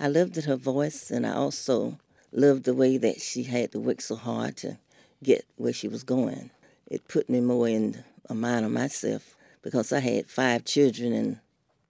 I 0.00 0.08
loved 0.08 0.38
it, 0.38 0.46
her 0.46 0.56
voice, 0.56 1.10
and 1.10 1.26
I 1.26 1.34
also 1.34 1.98
loved 2.32 2.64
the 2.64 2.74
way 2.74 2.96
that 2.96 3.20
she 3.20 3.44
had 3.44 3.70
to 3.72 3.80
work 3.80 4.00
so 4.00 4.16
hard 4.16 4.56
to 4.58 4.78
get 5.22 5.44
where 5.56 5.74
she 5.74 5.88
was 5.88 6.02
going. 6.02 6.50
It 6.90 7.06
put 7.06 7.28
me 7.28 7.40
more 7.40 7.68
in 7.68 8.02
a 8.30 8.34
mind 8.34 8.64
of 8.64 8.72
myself 8.72 9.36
because 9.62 9.92
I 9.92 10.00
had 10.00 10.26
five 10.26 10.64
children 10.64 11.12
and 11.12 11.36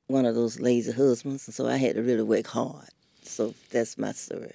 one 0.09 0.27
of 0.27 0.35
those 0.35 0.61
lazy 0.61 0.93
husbands, 0.93 1.47
and 1.47 1.55
so 1.55 1.67
I 1.67 1.77
had 1.77 1.95
to 1.95 2.03
really 2.03 2.23
work 2.23 2.47
hard. 2.47 2.89
So 3.25 3.55
that's 3.71 3.97
my 3.99 4.13
story. 4.13 4.55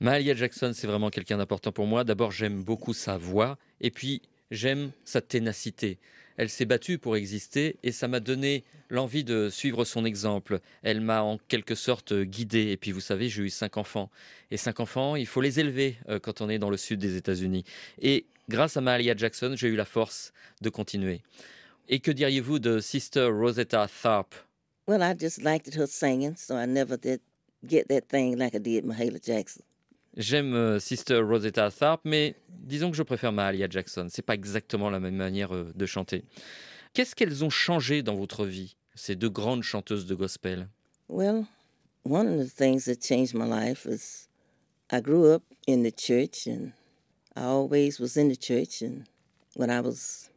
Mahalia 0.00 0.34
Jackson, 0.34 0.72
c'est 0.74 0.86
vraiment 0.86 1.10
quelqu'un 1.10 1.38
d'important 1.38 1.72
pour 1.72 1.86
moi. 1.86 2.04
D'abord, 2.04 2.30
j'aime 2.30 2.62
beaucoup 2.62 2.94
sa 2.94 3.16
voix 3.16 3.58
et 3.80 3.90
puis 3.90 4.22
j'aime 4.50 4.92
sa 5.04 5.20
ténacité. 5.20 5.98
Elle 6.36 6.48
s'est 6.48 6.66
battue 6.66 6.98
pour 6.98 7.16
exister 7.16 7.76
et 7.82 7.90
ça 7.90 8.06
m'a 8.06 8.20
donné 8.20 8.62
l'envie 8.90 9.24
de 9.24 9.50
suivre 9.50 9.84
son 9.84 10.04
exemple. 10.04 10.60
Elle 10.84 11.00
m'a 11.00 11.22
en 11.22 11.38
quelque 11.48 11.74
sorte 11.74 12.14
guidé. 12.14 12.68
Et 12.70 12.76
puis 12.76 12.92
vous 12.92 13.00
savez, 13.00 13.28
j'ai 13.28 13.42
eu 13.42 13.50
cinq 13.50 13.76
enfants. 13.76 14.08
Et 14.52 14.56
cinq 14.56 14.78
enfants, 14.78 15.16
il 15.16 15.26
faut 15.26 15.40
les 15.40 15.58
élever 15.58 15.96
euh, 16.08 16.20
quand 16.20 16.40
on 16.40 16.48
est 16.48 16.60
dans 16.60 16.70
le 16.70 16.76
sud 16.76 17.00
des 17.00 17.16
États-Unis. 17.16 17.64
Et 18.00 18.24
grâce 18.48 18.76
à 18.76 18.80
Mahalia 18.80 19.16
Jackson, 19.16 19.54
j'ai 19.56 19.66
eu 19.66 19.74
la 19.74 19.84
force 19.84 20.32
de 20.60 20.70
continuer. 20.70 21.22
Et 21.88 22.00
que 22.00 22.10
diriez-vous 22.10 22.58
de 22.58 22.80
Sister 22.80 23.28
Rosetta 23.30 23.88
Tharpe? 23.88 24.34
Well, 24.86 25.02
I 25.02 25.14
just 25.18 25.42
liked 25.42 25.74
her 25.74 25.86
singing, 25.86 26.36
so 26.36 26.54
I 26.56 26.66
never 26.66 26.98
did 26.98 27.20
get 27.66 27.88
that 27.88 28.08
thing 28.08 28.36
like 28.38 28.54
I 28.54 28.58
did 28.58 28.84
Mahalia 28.84 29.18
Jackson. 29.22 29.62
J'aime 30.16 30.54
euh, 30.54 30.78
Sister 30.80 31.20
Rosetta 31.20 31.70
Tharpe, 31.70 32.02
mais 32.04 32.34
disons 32.48 32.90
que 32.90 32.96
je 32.96 33.02
préfère 33.02 33.32
Mahalia 33.32 33.68
Jackson. 33.70 34.08
C'est 34.10 34.24
pas 34.24 34.34
exactement 34.34 34.90
la 34.90 35.00
même 35.00 35.16
manière 35.16 35.54
euh, 35.54 35.72
de 35.74 35.86
chanter. 35.86 36.24
Qu'est-ce 36.92 37.14
qu'elles 37.14 37.44
ont 37.44 37.50
changé 37.50 38.02
dans 38.02 38.16
votre 38.16 38.44
vie, 38.44 38.76
ces 38.94 39.16
deux 39.16 39.30
grandes 39.30 39.62
chanteuses 39.62 40.06
de 40.06 40.14
gospel? 40.14 40.68
Well, 41.08 41.46
one 42.04 42.26
of 42.26 42.38
the 42.38 42.50
things 42.50 42.84
that 42.84 42.96
changed 43.00 43.34
my 43.34 43.46
life 43.46 43.86
is 43.86 44.28
I 44.90 45.00
grew 45.00 45.32
up 45.32 45.42
in 45.66 45.84
the 45.84 45.92
church 45.92 46.46
and 46.46 46.72
I 47.34 47.44
always 47.44 47.98
was 47.98 48.16
in 48.16 48.28
the 48.28 48.36
church. 48.36 48.82
And 48.82 49.04
when 49.54 49.70
I 49.70 49.80
was 49.80 50.28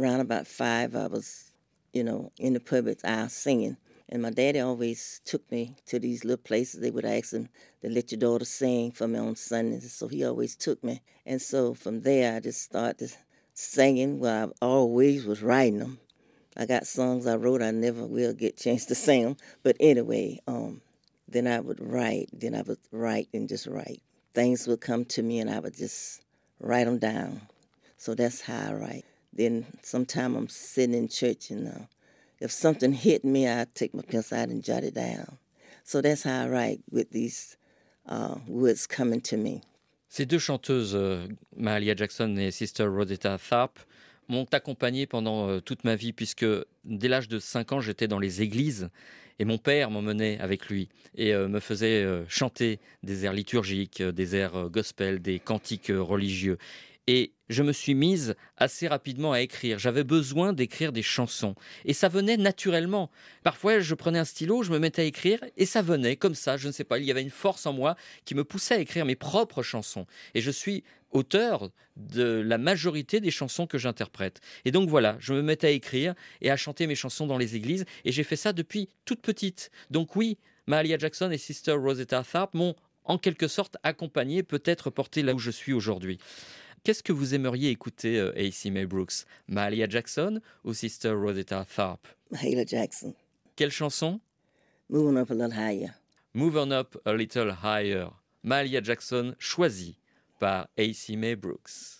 around 0.00 0.20
about 0.20 0.46
five, 0.46 0.94
I 0.94 1.06
was, 1.06 1.50
you 1.92 2.04
know, 2.04 2.32
in 2.38 2.52
the 2.52 2.60
public 2.60 3.04
aisle 3.04 3.28
singing. 3.28 3.76
And 4.08 4.22
my 4.22 4.30
daddy 4.30 4.60
always 4.60 5.20
took 5.24 5.50
me 5.50 5.74
to 5.86 5.98
these 5.98 6.24
little 6.24 6.42
places. 6.42 6.80
They 6.80 6.90
would 6.90 7.04
ask 7.04 7.32
him 7.32 7.48
to 7.82 7.88
let 7.90 8.12
your 8.12 8.20
daughter 8.20 8.44
sing 8.44 8.92
for 8.92 9.08
me 9.08 9.18
on 9.18 9.34
Sundays. 9.34 9.92
So 9.92 10.06
he 10.06 10.24
always 10.24 10.54
took 10.54 10.82
me. 10.84 11.02
And 11.24 11.42
so 11.42 11.74
from 11.74 12.02
there, 12.02 12.36
I 12.36 12.40
just 12.40 12.62
started 12.62 13.12
singing. 13.52 14.20
Well, 14.20 14.52
I 14.62 14.64
always 14.64 15.24
was 15.24 15.42
writing 15.42 15.80
them. 15.80 15.98
I 16.56 16.66
got 16.66 16.86
songs 16.86 17.26
I 17.26 17.36
wrote 17.36 17.62
I 17.62 17.72
never 17.72 18.06
will 18.06 18.32
get 18.32 18.56
chance 18.58 18.86
to 18.86 18.94
sing 18.94 19.24
them. 19.24 19.36
But 19.64 19.76
anyway, 19.80 20.40
um, 20.46 20.82
then 21.26 21.48
I 21.48 21.58
would 21.58 21.80
write. 21.80 22.28
Then 22.32 22.54
I 22.54 22.62
would 22.62 22.78
write 22.92 23.28
and 23.34 23.48
just 23.48 23.66
write. 23.66 24.02
Things 24.34 24.68
would 24.68 24.80
come 24.80 25.04
to 25.06 25.22
me 25.22 25.40
and 25.40 25.50
I 25.50 25.58
would 25.58 25.76
just 25.76 26.22
write 26.60 26.84
them 26.84 26.98
down. 26.98 27.40
So 27.96 28.14
that's 28.14 28.40
how 28.42 28.70
I 28.70 28.74
write. 28.74 29.04
Then 29.36 29.66
sometime 29.82 30.34
I'm 30.34 30.48
sitting 30.48 30.94
in 30.94 31.08
church 31.08 31.50
and 31.50 31.68
uh, 31.68 31.86
if 32.40 32.50
something 32.50 32.92
hit 32.92 33.24
me, 33.24 33.48
I 33.48 33.66
take 33.74 33.94
my 33.94 34.02
pencil 34.02 34.38
out 34.38 34.48
and 34.48 34.62
jot 34.62 34.82
it 34.82 34.94
down. 34.94 35.38
So 35.84 36.00
that's 36.00 36.22
how 36.24 36.44
I 36.44 36.48
write 36.48 36.80
with 36.90 37.10
these 37.10 37.56
uh, 38.08 38.36
words 38.48 38.86
coming 38.86 39.20
to 39.22 39.36
me. 39.36 39.62
Ces 40.08 40.24
deux 40.26 40.38
chanteuses, 40.38 40.94
euh, 40.94 41.26
Mahalia 41.56 41.94
Jackson 41.94 42.36
et 42.36 42.50
Sister 42.50 42.84
Rosetta 42.84 43.36
Tharpe, 43.38 43.78
m'ont 44.28 44.46
accompagné 44.52 45.06
pendant 45.06 45.48
euh, 45.48 45.60
toute 45.60 45.84
ma 45.84 45.94
vie, 45.94 46.12
puisque 46.12 46.46
dès 46.84 47.08
l'âge 47.08 47.28
de 47.28 47.38
5 47.38 47.72
ans, 47.72 47.80
j'étais 47.80 48.08
dans 48.08 48.18
les 48.18 48.40
églises 48.42 48.88
et 49.38 49.44
mon 49.44 49.58
père 49.58 49.90
m'emmenait 49.90 50.38
avec 50.40 50.68
lui 50.68 50.88
et 51.16 51.34
euh, 51.34 51.48
me 51.48 51.60
faisait 51.60 52.06
chanter 52.28 52.78
des 53.02 53.26
airs 53.26 53.34
liturgiques, 53.34 54.02
des 54.02 54.36
airs 54.36 54.70
gospel, 54.70 55.20
des 55.20 55.38
cantiques 55.38 55.92
religieux. 55.94 56.56
Et 57.06 57.32
je 57.48 57.62
me 57.62 57.72
suis 57.72 57.94
mise 57.94 58.34
assez 58.56 58.88
rapidement 58.88 59.32
à 59.32 59.40
écrire. 59.40 59.78
J'avais 59.78 60.02
besoin 60.02 60.52
d'écrire 60.52 60.90
des 60.92 61.02
chansons. 61.02 61.54
Et 61.84 61.92
ça 61.92 62.08
venait 62.08 62.36
naturellement. 62.36 63.10
Parfois, 63.44 63.78
je 63.78 63.94
prenais 63.94 64.18
un 64.18 64.24
stylo, 64.24 64.64
je 64.64 64.72
me 64.72 64.80
mettais 64.80 65.02
à 65.02 65.04
écrire, 65.04 65.38
et 65.56 65.66
ça 65.66 65.82
venait 65.82 66.16
comme 66.16 66.34
ça, 66.34 66.56
je 66.56 66.66
ne 66.66 66.72
sais 66.72 66.82
pas. 66.82 66.98
Il 66.98 67.04
y 67.04 67.10
avait 67.12 67.22
une 67.22 67.30
force 67.30 67.66
en 67.66 67.72
moi 67.72 67.96
qui 68.24 68.34
me 68.34 68.42
poussait 68.42 68.74
à 68.74 68.80
écrire 68.80 69.04
mes 69.04 69.14
propres 69.14 69.62
chansons. 69.62 70.06
Et 70.34 70.40
je 70.40 70.50
suis 70.50 70.82
auteur 71.12 71.70
de 71.96 72.24
la 72.24 72.58
majorité 72.58 73.20
des 73.20 73.30
chansons 73.30 73.66
que 73.66 73.78
j'interprète. 73.78 74.40
Et 74.64 74.72
donc 74.72 74.88
voilà, 74.88 75.16
je 75.20 75.32
me 75.32 75.42
mettais 75.42 75.68
à 75.68 75.70
écrire 75.70 76.14
et 76.40 76.50
à 76.50 76.56
chanter 76.56 76.88
mes 76.88 76.96
chansons 76.96 77.26
dans 77.26 77.38
les 77.38 77.54
églises, 77.54 77.84
et 78.04 78.12
j'ai 78.12 78.24
fait 78.24 78.36
ça 78.36 78.52
depuis 78.52 78.88
toute 79.04 79.20
petite. 79.20 79.70
Donc 79.90 80.16
oui, 80.16 80.38
Mahalia 80.66 80.98
Jackson 80.98 81.30
et 81.30 81.38
Sister 81.38 81.72
Rosetta 81.72 82.24
Tharpe 82.24 82.54
m'ont 82.54 82.74
en 83.04 83.18
quelque 83.18 83.46
sorte 83.46 83.76
accompagné, 83.84 84.42
peut-être 84.42 84.90
porté 84.90 85.22
là 85.22 85.32
où 85.32 85.38
je 85.38 85.52
suis 85.52 85.72
aujourd'hui. 85.72 86.18
Qu'est-ce 86.86 87.02
que 87.02 87.12
vous 87.12 87.34
aimeriez 87.34 87.70
écouter, 87.70 88.20
euh, 88.20 88.32
A.C. 88.36 88.70
May 88.70 88.86
Brooks? 88.86 89.24
Mahalia 89.48 89.88
Jackson 89.88 90.40
ou 90.62 90.72
Sister 90.72 91.10
Rosetta 91.10 91.64
Tharpe? 91.64 92.06
Mahalia 92.30 92.64
Jackson, 92.64 93.12
Quelle 93.56 93.72
chanson? 93.72 94.20
Moving 94.88 95.18
up 95.18 95.30
a 95.32 95.34
little 95.34 95.50
higher. 95.50 95.96
Move 96.32 96.56
on 96.56 96.70
up 96.70 96.96
a 97.04 97.12
little 97.12 97.50
higher. 97.50 98.10
Mahalia 98.44 98.80
Jackson 98.80 99.34
choisie 99.40 99.96
par 100.38 100.68
A.C. 100.78 101.16
May 101.16 101.34
Brooks. 101.34 101.98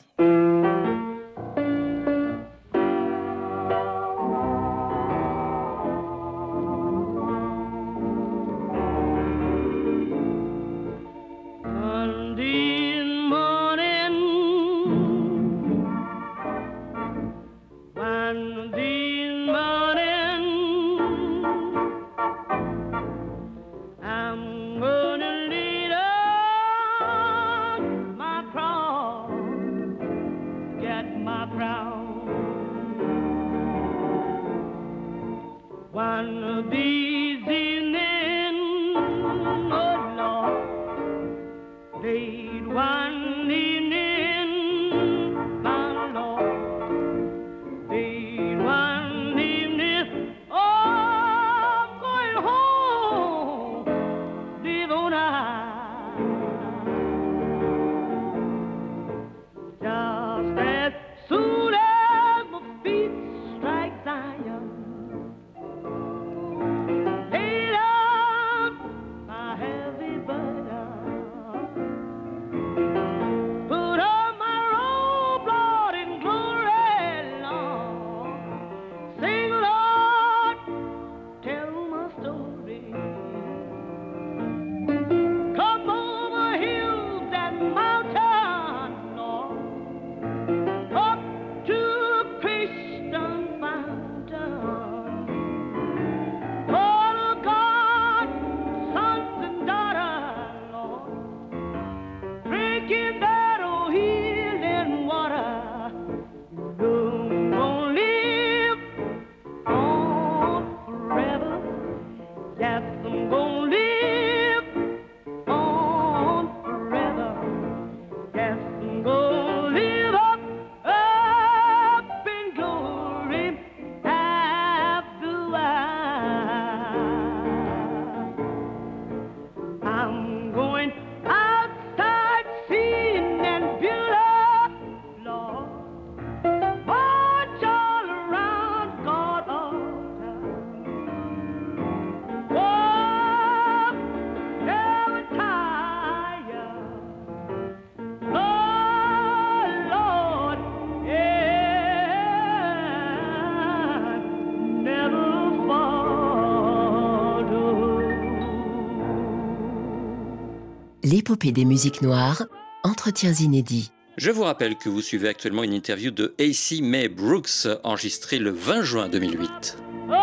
L'épopée 161.08 161.52
des 161.52 161.64
musiques 161.64 162.02
noires, 162.02 162.42
entretiens 162.82 163.32
inédits. 163.32 163.92
Je 164.16 164.32
vous 164.32 164.42
rappelle 164.42 164.74
que 164.74 164.88
vous 164.88 165.00
suivez 165.00 165.28
actuellement 165.28 165.62
une 165.62 165.72
interview 165.72 166.10
de 166.10 166.34
A.C. 166.40 166.80
May 166.82 167.08
Brooks, 167.08 167.68
enregistrée 167.84 168.40
le 168.40 168.50
20 168.50 168.82
juin 168.82 169.08
2008. 169.08 169.78
Up 170.08 170.16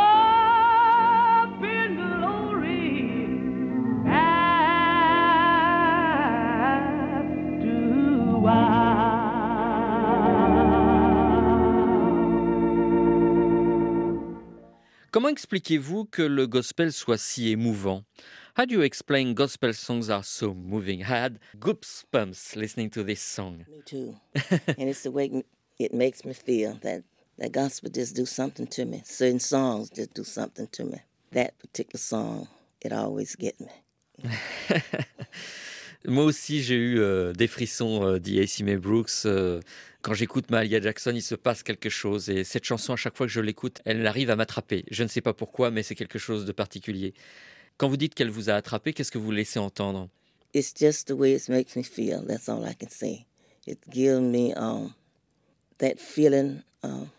in 1.63 1.95
glory 1.95 3.29
after 4.05 4.43
while. 8.41 9.13
Comment 15.11 15.29
expliquez-vous 15.29 16.03
que 16.03 16.23
le 16.23 16.45
gospel 16.45 16.91
soit 16.91 17.17
si 17.17 17.51
émouvant? 17.51 18.03
How 18.55 18.65
do 18.65 18.75
you 18.75 18.81
explain 18.81 19.33
gospel 19.33 19.73
songs 19.73 20.11
are 20.11 20.21
so 20.21 20.53
moving? 20.53 21.01
I 21.01 21.07
had 21.07 21.39
goosebumps 21.57 22.55
listening 22.55 22.91
to 22.91 23.03
this 23.03 23.19
song. 23.19 23.65
Me 23.67 23.81
too. 23.83 24.15
and 24.67 24.89
it's 24.89 25.01
the 25.01 25.09
way 25.09 25.43
it 25.79 25.91
makes 25.91 26.23
me 26.23 26.33
feel 26.33 26.77
that 26.83 27.01
that 27.39 27.51
gospel 27.51 27.89
just 27.89 28.15
do 28.15 28.27
something 28.27 28.67
to 28.67 28.85
me. 28.85 29.01
Certain 29.05 29.39
songs 29.39 29.89
just 29.89 30.13
do 30.13 30.23
something 30.23 30.67
to 30.67 30.85
me. 30.85 30.99
That 31.31 31.57
particular 31.57 31.97
song, 31.97 32.47
it 32.79 32.93
always 32.93 33.35
get 33.35 33.59
me. 33.59 33.71
Moi 36.05 36.23
aussi, 36.23 36.61
j'ai 36.61 36.75
eu 36.75 36.99
euh, 36.99 37.33
des 37.33 37.47
frissons, 37.47 38.05
euh, 38.05 38.19
dit 38.19 38.39
AC 38.39 38.59
May 38.59 38.77
Brooks. 38.77 39.25
euh, 39.25 39.61
quand 40.03 40.13
j'écoute 40.13 40.51
Mahalia 40.51 40.79
Jackson, 40.79 41.13
il 41.15 41.23
se 41.23 41.33
passe 41.33 41.63
quelque 41.63 41.89
chose. 41.89 42.29
Et 42.29 42.43
cette 42.43 42.65
chanson, 42.65 42.93
à 42.93 42.97
chaque 42.97 43.17
fois 43.17 43.25
que 43.25 43.31
je 43.31 43.39
l'écoute, 43.39 43.81
elle 43.85 44.05
arrive 44.05 44.29
à 44.29 44.35
m'attraper. 44.35 44.85
Je 44.91 45.01
ne 45.01 45.07
sais 45.07 45.21
pas 45.21 45.33
pourquoi, 45.33 45.71
mais 45.71 45.81
c'est 45.81 45.95
quelque 45.95 46.19
chose 46.19 46.45
de 46.45 46.51
particulier. 46.51 47.15
Quand 47.77 47.89
vous 47.89 47.97
dites 47.97 48.13
qu'elle 48.13 48.29
vous 48.29 48.49
a 48.49 48.53
attrapé, 48.53 48.93
qu'est-ce 48.93 49.11
que 49.11 49.17
vous 49.17 49.31
laissez 49.31 49.59
entendre? 49.59 50.09
It's 50.53 50.73
just 50.75 51.07
the 51.07 51.13
way 51.13 51.33
it 51.33 51.49
makes 51.49 51.75
me 51.75 51.83
feel. 51.83 52.23
That's 52.27 52.47
all 52.47 52.63
I 52.63 52.75
can 52.75 52.89
say. 52.89 53.25
It 53.65 53.79
gives 53.89 54.21
me 54.21 54.53
um, 54.55 54.93
that 55.79 55.95
feeling 55.97 56.61
um, 56.83 57.09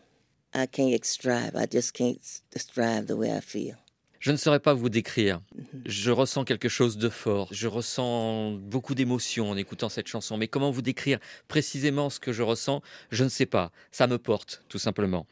I 0.55 0.67
can't 0.67 0.91
describe. 0.91 1.57
I 1.57 1.67
just 1.71 1.93
can't 1.93 2.21
describe 2.53 3.07
the 3.07 3.17
way 3.17 3.31
I 3.37 3.41
feel. 3.41 3.77
Je 4.21 4.33
ne 4.33 4.39
saurais 4.39 4.61
pas 4.61 4.73
vous 4.73 4.89
décrire. 4.89 5.43
Je 5.85 6.11
ressens 6.11 6.45
quelque 6.45 6.71
chose 6.71 6.97
de 6.97 7.11
fort. 7.11 7.49
Je 7.51 7.69
ressens 7.69 8.53
beaucoup 8.53 8.95
d'émotions 8.95 9.51
en 9.51 9.57
écoutant 9.59 9.91
cette 9.91 10.07
chanson. 10.07 10.39
Mais 10.39 10.49
comment 10.49 10.71
vous 10.71 10.81
décrire 10.81 11.19
précisément 11.47 12.09
ce 12.09 12.21
que 12.21 12.33
je 12.33 12.43
ressens? 12.43 12.81
Je 13.11 13.25
ne 13.25 13.29
sais 13.29 13.45
pas. 13.45 13.71
Ça 13.93 14.07
me 14.07 14.17
porte, 14.17 14.63
tout 14.71 14.79
simplement. 14.79 15.27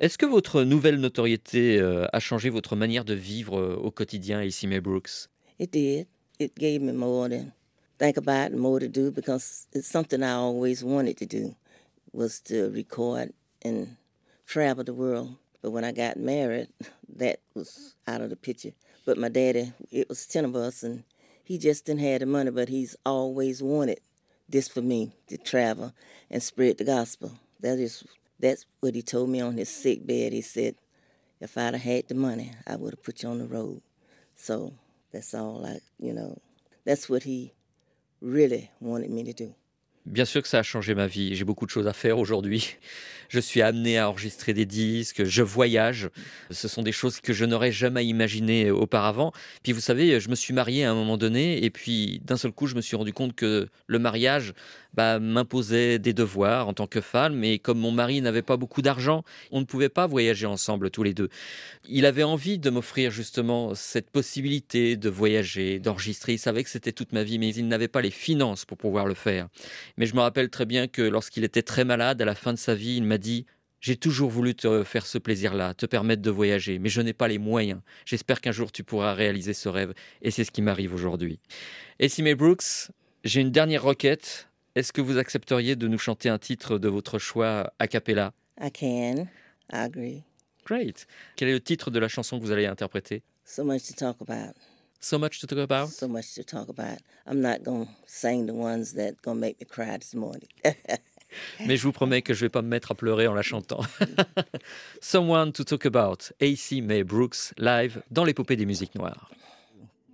Est-ce 0.00 0.16
que 0.16 0.26
votre 0.26 0.62
nouvelle 0.62 1.00
notoriété 1.00 1.80
euh, 1.80 2.06
a 2.12 2.20
changé 2.20 2.50
votre 2.50 2.76
manière 2.76 3.04
de 3.04 3.14
vivre 3.14 3.58
euh, 3.58 3.74
au 3.74 3.90
quotidien 3.90 4.44
ici, 4.44 4.68
May 4.68 4.80
Brooks? 4.80 5.28
It 5.58 5.72
did. 5.72 6.06
It 6.38 6.56
gave 6.56 6.80
me 6.80 6.92
more 6.92 7.28
to 7.28 7.50
think 7.98 8.16
about 8.16 8.56
more 8.56 8.78
to 8.78 8.86
do 8.86 9.10
because 9.10 9.66
it's 9.74 9.88
something 9.88 10.22
I 10.22 10.34
always 10.34 10.84
wanted 10.84 11.16
to 11.16 11.26
do 11.26 11.56
was 12.12 12.40
to 12.42 12.70
record 12.70 13.32
and 13.64 13.96
travel 14.46 14.84
the 14.84 14.92
world. 14.92 15.30
But 15.62 15.72
when 15.72 15.82
I 15.82 15.90
got 15.90 16.16
married, 16.16 16.68
that 17.16 17.40
was 17.56 17.96
out 18.06 18.20
of 18.20 18.30
the 18.30 18.36
picture. 18.36 18.74
But 19.04 19.18
my 19.18 19.28
daddy, 19.28 19.72
it 19.90 20.08
was 20.08 20.24
10 20.28 20.44
of 20.44 20.54
us 20.54 20.84
and 20.84 21.02
he 21.42 21.58
just 21.58 21.86
didn't 21.86 22.02
have 22.02 22.20
the 22.20 22.26
money, 22.26 22.52
but 22.52 22.68
he's 22.68 22.94
always 23.04 23.60
wanted 23.64 23.98
this 24.48 24.68
for 24.68 24.80
me 24.80 25.10
to 25.26 25.36
travel 25.38 25.92
and 26.30 26.40
spread 26.40 26.78
the 26.78 26.84
gospel. 26.84 27.32
That 27.58 27.80
is 27.80 28.04
that's 28.40 28.66
what 28.80 28.94
he 28.94 29.02
told 29.02 29.30
me 29.30 29.40
on 29.40 29.56
his 29.56 29.68
sick 29.68 30.06
bed. 30.06 30.32
He 30.32 30.42
said, 30.42 30.76
if 31.40 31.56
I'd 31.56 31.74
have 31.74 31.82
had 31.82 32.08
the 32.08 32.14
money, 32.14 32.52
I 32.66 32.76
would 32.76 32.94
have 32.94 33.02
put 33.02 33.22
you 33.22 33.28
on 33.28 33.38
the 33.38 33.46
road. 33.46 33.82
So 34.36 34.72
that's 35.12 35.34
all 35.34 35.64
I, 35.66 35.80
you 35.98 36.12
know, 36.12 36.38
that's 36.84 37.08
what 37.08 37.22
he 37.22 37.52
really 38.20 38.70
wanted 38.80 39.10
me 39.10 39.24
to 39.24 39.32
do. 39.32 39.54
Bien 40.06 40.24
sûr 40.24 40.40
que 40.40 40.48
ça 40.48 40.60
a 40.60 40.62
changé 40.62 40.94
ma 40.94 41.06
vie. 41.06 41.34
J'ai 41.34 41.44
beaucoup 41.44 41.66
de 41.66 41.70
choses 41.70 41.86
à 41.86 41.92
faire 41.92 42.18
aujourd'hui. 42.18 42.76
Je 43.28 43.40
suis 43.40 43.60
amené 43.60 43.98
à 43.98 44.08
enregistrer 44.08 44.54
des 44.54 44.64
disques, 44.64 45.24
je 45.24 45.42
voyage. 45.42 46.08
Ce 46.50 46.66
sont 46.66 46.82
des 46.82 46.92
choses 46.92 47.20
que 47.20 47.34
je 47.34 47.44
n'aurais 47.44 47.72
jamais 47.72 48.06
imaginées 48.06 48.70
auparavant. 48.70 49.32
Puis 49.62 49.72
vous 49.72 49.82
savez, 49.82 50.18
je 50.18 50.30
me 50.30 50.34
suis 50.34 50.54
marié 50.54 50.86
à 50.86 50.90
un 50.90 50.94
moment 50.94 51.18
donné 51.18 51.62
et 51.62 51.68
puis 51.68 52.22
d'un 52.24 52.38
seul 52.38 52.52
coup, 52.52 52.66
je 52.66 52.74
me 52.74 52.80
suis 52.80 52.96
rendu 52.96 53.12
compte 53.12 53.34
que 53.34 53.68
le 53.86 53.98
mariage 53.98 54.54
bah, 54.94 55.18
m'imposait 55.18 55.98
des 55.98 56.12
devoirs 56.12 56.68
en 56.68 56.72
tant 56.72 56.86
que 56.86 57.00
femme. 57.00 57.44
Et 57.44 57.58
comme 57.58 57.78
mon 57.78 57.92
mari 57.92 58.20
n'avait 58.20 58.42
pas 58.42 58.56
beaucoup 58.56 58.82
d'argent, 58.82 59.22
on 59.50 59.60
ne 59.60 59.64
pouvait 59.64 59.88
pas 59.88 60.06
voyager 60.06 60.46
ensemble 60.46 60.90
tous 60.90 61.02
les 61.02 61.14
deux. 61.14 61.28
Il 61.88 62.06
avait 62.06 62.22
envie 62.22 62.58
de 62.58 62.70
m'offrir 62.70 63.10
justement 63.10 63.74
cette 63.74 64.10
possibilité 64.10 64.96
de 64.96 65.08
voyager, 65.08 65.78
d'enregistrer. 65.78 66.34
Il 66.34 66.38
savait 66.38 66.64
que 66.64 66.70
c'était 66.70 66.92
toute 66.92 67.12
ma 67.12 67.22
vie, 67.22 67.38
mais 67.38 67.54
il 67.54 67.68
n'avait 67.68 67.88
pas 67.88 68.00
les 68.00 68.10
finances 68.10 68.64
pour 68.64 68.78
pouvoir 68.78 69.06
le 69.06 69.14
faire. 69.14 69.48
Mais 69.96 70.06
je 70.06 70.14
me 70.14 70.20
rappelle 70.20 70.50
très 70.50 70.66
bien 70.66 70.88
que 70.88 71.02
lorsqu'il 71.02 71.44
était 71.44 71.62
très 71.62 71.84
malade, 71.84 72.20
à 72.22 72.24
la 72.24 72.34
fin 72.34 72.52
de 72.52 72.58
sa 72.58 72.74
vie, 72.74 72.96
il 72.96 73.04
m'a 73.04 73.18
dit 73.18 73.46
J'ai 73.80 73.96
toujours 73.96 74.30
voulu 74.30 74.54
te 74.54 74.82
faire 74.84 75.06
ce 75.06 75.18
plaisir-là, 75.18 75.74
te 75.74 75.86
permettre 75.86 76.22
de 76.22 76.30
voyager, 76.30 76.78
mais 76.78 76.88
je 76.88 77.00
n'ai 77.00 77.12
pas 77.12 77.28
les 77.28 77.38
moyens. 77.38 77.80
J'espère 78.04 78.40
qu'un 78.40 78.52
jour 78.52 78.72
tu 78.72 78.84
pourras 78.84 79.14
réaliser 79.14 79.54
ce 79.54 79.68
rêve. 79.68 79.92
Et 80.22 80.30
c'est 80.30 80.44
ce 80.44 80.50
qui 80.50 80.62
m'arrive 80.62 80.94
aujourd'hui. 80.94 81.38
Et 82.00 82.08
si 82.08 82.22
May 82.22 82.34
Brooks, 82.34 82.90
j'ai 83.24 83.40
une 83.40 83.50
dernière 83.50 83.82
requête. 83.82 84.47
Est-ce 84.78 84.92
que 84.92 85.00
vous 85.00 85.18
accepteriez 85.18 85.74
de 85.74 85.88
nous 85.88 85.98
chanter 85.98 86.28
un 86.28 86.38
titre 86.38 86.78
de 86.78 86.88
votre 86.88 87.18
choix 87.18 87.72
a 87.80 87.88
cappella? 87.88 88.32
I 88.60 88.70
can. 88.70 89.26
I 89.72 89.78
agree. 89.80 90.22
Great. 90.64 91.08
Quel 91.34 91.48
est 91.48 91.54
le 91.54 91.60
titre 91.60 91.90
de 91.90 91.98
la 91.98 92.06
chanson 92.06 92.38
que 92.38 92.44
vous 92.44 92.52
allez 92.52 92.66
interpréter? 92.66 93.24
So 93.44 93.64
much 93.64 93.82
to 93.88 93.94
talk 93.94 94.20
about. 94.20 94.54
So 95.00 95.18
much 95.18 95.40
to 95.40 95.48
talk 95.48 95.58
about? 95.58 95.88
So 95.88 96.06
much 96.06 96.32
to 96.36 96.44
talk 96.44 96.68
about. 96.68 97.00
I'm 97.26 97.40
not 97.40 97.64
going 97.64 97.86
to 97.86 97.92
sing 98.06 98.46
the 98.46 98.54
ones 98.54 98.94
that 98.94 99.20
going 99.20 99.38
to 99.38 99.40
make 99.40 99.58
me 99.58 99.66
cry 99.66 99.98
this 99.98 100.14
morning. 100.14 100.46
Mais 101.66 101.76
je 101.76 101.82
vous 101.82 101.90
promets 101.90 102.22
que 102.22 102.32
je 102.32 102.42
vais 102.42 102.48
pas 102.48 102.62
me 102.62 102.68
mettre 102.68 102.92
à 102.92 102.94
pleurer 102.94 103.26
en 103.26 103.34
la 103.34 103.42
chantant. 103.42 103.80
Someone 105.00 105.50
to 105.54 105.64
talk 105.64 105.86
about. 105.86 106.30
AC 106.40 106.80
May 106.82 107.02
Brooks 107.02 107.52
live 107.58 108.00
dans 108.12 108.22
l'épopée 108.22 108.54
des 108.54 108.64
musiques 108.64 108.94
noires. 108.94 109.28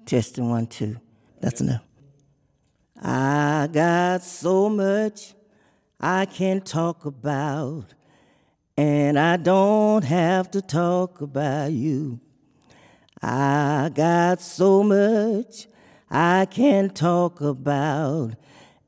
Testing 0.07 0.50
one, 0.50 0.66
two. 0.66 0.96
That's 1.42 1.61
enough. 1.61 1.83
I 3.07 3.69
got 3.71 4.23
so 4.23 4.71
much 4.71 5.35
I 6.01 6.25
can 6.25 6.62
talk 6.62 7.05
about, 7.05 7.93
and 8.79 9.19
I 9.19 9.37
don't 9.37 10.05
have 10.05 10.51
to 10.53 10.62
talk 10.62 11.21
about 11.21 11.73
you. 11.73 12.19
I 13.23 13.90
got 13.95 14.40
so 14.40 14.83
much 14.83 15.67
I 16.11 16.47
can 16.47 16.88
talk 16.88 17.43
about, 17.43 18.37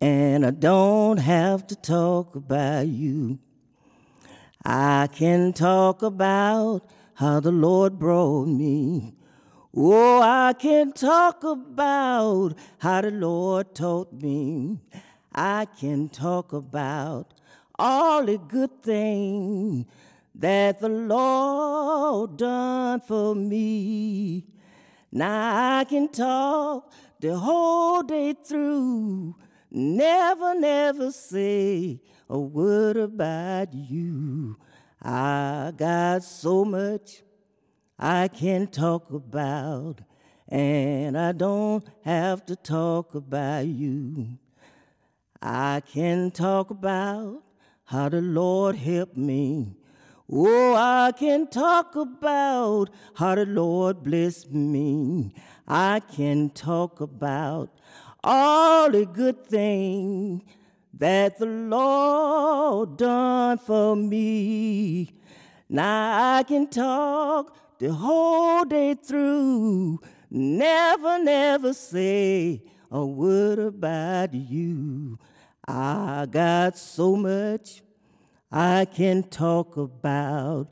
and 0.01 0.47
I 0.47 0.51
don't 0.51 1.19
have 1.19 1.67
to 1.67 1.77
talk 1.77 2.37
about 2.37 2.87
you. 2.87 3.39
I 4.65 5.09
can 5.13 5.53
talk 5.53 6.01
about 6.01 6.89
how 7.13 7.41
the 7.41 7.53
Lord 7.53 7.99
brought 7.99 8.47
me. 8.47 9.16
Oh, 9.79 10.23
I 10.23 10.55
can 10.55 10.93
talk 10.93 11.45
about 11.45 12.55
how 12.79 13.03
the 13.03 13.11
Lord 13.11 13.75
taught 13.75 14.11
me. 14.11 14.81
I 15.35 15.67
can 15.79 16.09
talk 16.09 16.55
about 16.55 17.35
all 17.79 18.25
the 18.25 18.39
good 18.39 18.83
things 18.83 19.85
that 20.35 20.81
the 20.81 20.89
Lord 20.89 22.39
done 22.39 23.01
for 23.01 23.35
me. 23.35 24.47
Now 25.13 25.81
I 25.81 25.85
can 25.85 26.09
talk 26.09 26.91
the 27.21 27.37
whole 27.37 28.03
day 28.03 28.33
through, 28.33 29.37
never, 29.71 30.59
never 30.59 31.13
say 31.13 32.01
a 32.31 32.39
word 32.39 32.97
about 32.97 33.75
you. 33.75 34.57
I 35.03 35.75
got 35.77 36.25
so 36.25 36.65
much 36.65 37.26
I 37.99 38.29
can 38.29 38.67
talk 38.67 39.11
about, 39.11 40.03
and 40.49 41.17
I 41.17 41.33
don't 41.33 41.85
have 42.05 42.45
to 42.47 42.57
talk 42.57 43.15
about 43.15 43.67
you. 43.67 44.39
I 45.41 45.81
can 45.93 46.31
talk 46.31 46.71
about 46.71 47.43
how 47.85 48.09
the 48.11 48.21
Lord 48.21 48.77
helped 48.77 49.17
me. 49.17 49.77
Oh, 50.31 50.75
I 50.75 51.13
can 51.13 51.47
talk 51.47 51.97
about 51.97 52.91
how 53.15 53.35
the 53.35 53.47
Lord 53.47 54.03
blessed 54.03 54.53
me. 54.53 55.33
I 55.67 56.01
can 56.01 56.51
talk 56.51 57.01
about 57.01 57.71
all 58.23 58.91
the 58.91 59.07
good 59.07 59.47
things 59.47 60.43
that 60.93 61.39
the 61.39 61.47
Lord 61.47 62.97
done 62.99 63.59
for 63.59 63.97
me. 63.97 65.13
Now 65.69 66.37
I 66.37 66.43
can 66.43 66.67
talk 66.67 67.57
the 67.79 67.93
whole 67.93 68.65
day 68.65 68.95
through, 68.95 70.01
never, 70.31 71.23
never 71.23 71.73
say 71.73 72.63
a 72.91 73.05
word 73.05 73.59
about 73.59 74.33
you. 74.33 75.19
I 75.69 76.27
got 76.31 76.79
so 76.79 77.17
much 77.17 77.83
I 78.51 78.87
can 78.87 79.25
talk 79.25 79.77
about, 79.77 80.69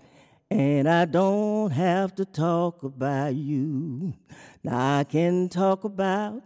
and 0.50 0.88
I 0.88 1.04
don't 1.04 1.70
have 1.72 2.14
to 2.14 2.24
talk 2.24 2.82
about 2.82 3.34
you. 3.34 4.14
Now 4.62 4.98
I 4.98 5.04
can 5.04 5.48
talk 5.48 5.84
about 5.84 6.42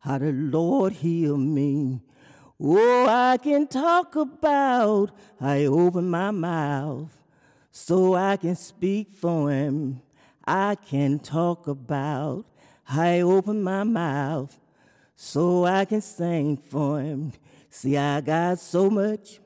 how 0.00 0.18
the 0.18 0.32
Lord 0.32 0.92
healed 0.92 1.40
me. 1.40 2.02
Oh, 2.60 3.06
I 3.06 3.38
can 3.38 3.66
talk 3.66 4.16
about 4.16 5.10
how 5.38 5.54
He 5.54 5.66
opened 5.66 6.10
my 6.10 6.30
mouth 6.30 7.16
so 7.78 8.14
I 8.14 8.38
can 8.38 8.56
speak 8.56 9.10
for 9.10 9.50
Him. 9.50 10.00
I 10.46 10.76
can 10.76 11.18
talk 11.18 11.66
about 11.66 12.46
I 12.88 13.20
open 13.20 13.62
my 13.62 13.84
mouth 13.84 14.58
so 15.14 15.66
I 15.66 15.84
can 15.84 16.00
sing 16.00 16.56
for 16.56 17.00
Him. 17.00 17.32
See, 17.68 17.98
I 17.98 18.22
got 18.22 18.60
so 18.60 18.88
much. 18.88 19.40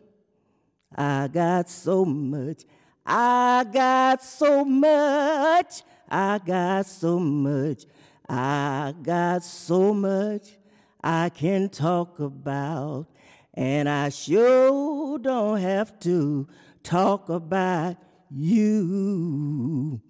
I 0.94 1.26
got 1.26 1.68
so 1.68 2.04
much. 2.04 2.62
I 3.04 3.64
got 3.64 4.22
so 4.22 4.64
much. 4.64 5.82
I 6.08 6.38
got 6.38 6.86
so 6.86 7.18
much. 7.18 7.84
I 8.28 8.94
got 9.02 9.42
so 9.42 9.92
much 9.92 10.50
I 11.02 11.30
can 11.30 11.68
talk 11.68 12.20
about. 12.20 13.06
And 13.54 13.88
I 13.88 14.10
sure 14.10 15.18
don't 15.18 15.60
have 15.60 15.98
to 16.00 16.46
talk 16.84 17.28
about 17.28 17.96
you. 18.30 20.00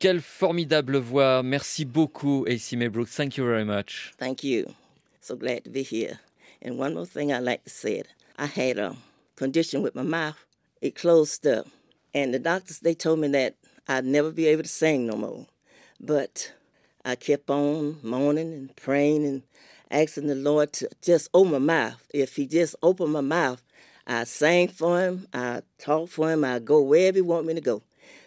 Quelle 0.00 0.20
formidable 0.20 1.00
voix. 1.00 1.42
Merci 1.42 1.84
beaucoup, 1.84 2.46
AC 2.46 2.76
May 2.76 2.88
Brooks. 2.88 3.16
Thank 3.16 3.36
you 3.36 3.44
very 3.44 3.64
much. 3.64 4.12
Thank 4.18 4.44
you. 4.44 4.74
So 5.20 5.36
glad 5.36 5.64
to 5.64 5.70
be 5.70 5.82
here. 5.82 6.20
And 6.60 6.78
one 6.78 6.94
more 6.94 7.06
thing 7.06 7.32
I'd 7.32 7.42
like 7.42 7.64
to 7.64 7.70
say. 7.70 8.02
I 8.36 8.46
had 8.46 8.78
a 8.78 8.96
condition 9.36 9.80
with 9.80 9.94
my 9.94 10.02
mouth. 10.02 10.44
It 10.82 10.94
closed 10.94 11.46
up. 11.46 11.66
And 12.12 12.34
the 12.34 12.38
doctors, 12.38 12.80
they 12.80 12.94
told 12.94 13.20
me 13.20 13.28
that 13.28 13.54
I'd 13.88 14.04
never 14.04 14.30
be 14.30 14.46
able 14.46 14.64
to 14.64 14.68
sing 14.68 15.06
no 15.06 15.16
more. 15.16 15.46
But 15.98 16.52
I 17.04 17.14
kept 17.14 17.48
on 17.48 17.98
moaning 18.02 18.52
and 18.52 18.76
praying 18.76 19.24
and 19.24 19.42
asking 19.90 20.26
the 20.26 20.34
Lord 20.34 20.74
to 20.74 20.90
just 21.00 21.30
open 21.32 21.52
my 21.52 21.58
mouth. 21.58 22.06
If 22.12 22.36
He 22.36 22.46
just 22.46 22.76
opened 22.82 23.12
my 23.14 23.22
mouth, 23.22 23.62
I 24.06 24.24
for 24.68 25.00
Him, 25.00 25.26
I 25.32 25.62
for 26.06 26.30
Him, 26.30 26.44
I 26.44 26.58
go 26.58 26.82
wherever 26.82 27.16
He 27.16 27.22
want 27.22 27.46
me 27.46 27.54
to 27.54 27.60
go. 27.60 27.82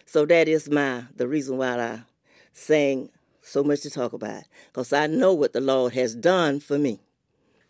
So 0.06 0.26
that 0.26 0.48
is 0.48 0.68
my 0.70 1.04
the 1.16 1.28
reason 1.28 1.58
why 1.58 1.78
I 1.78 3.08
so 3.42 3.62
much 3.62 3.80
to 3.82 3.90
talk 3.90 4.12
about, 4.12 4.44
I 4.92 5.06
know 5.06 5.32
what 5.32 5.52
the 5.52 5.60
Lord 5.60 5.94
has 5.94 6.14
done 6.14 6.60
for 6.60 6.78
me. 6.78 7.00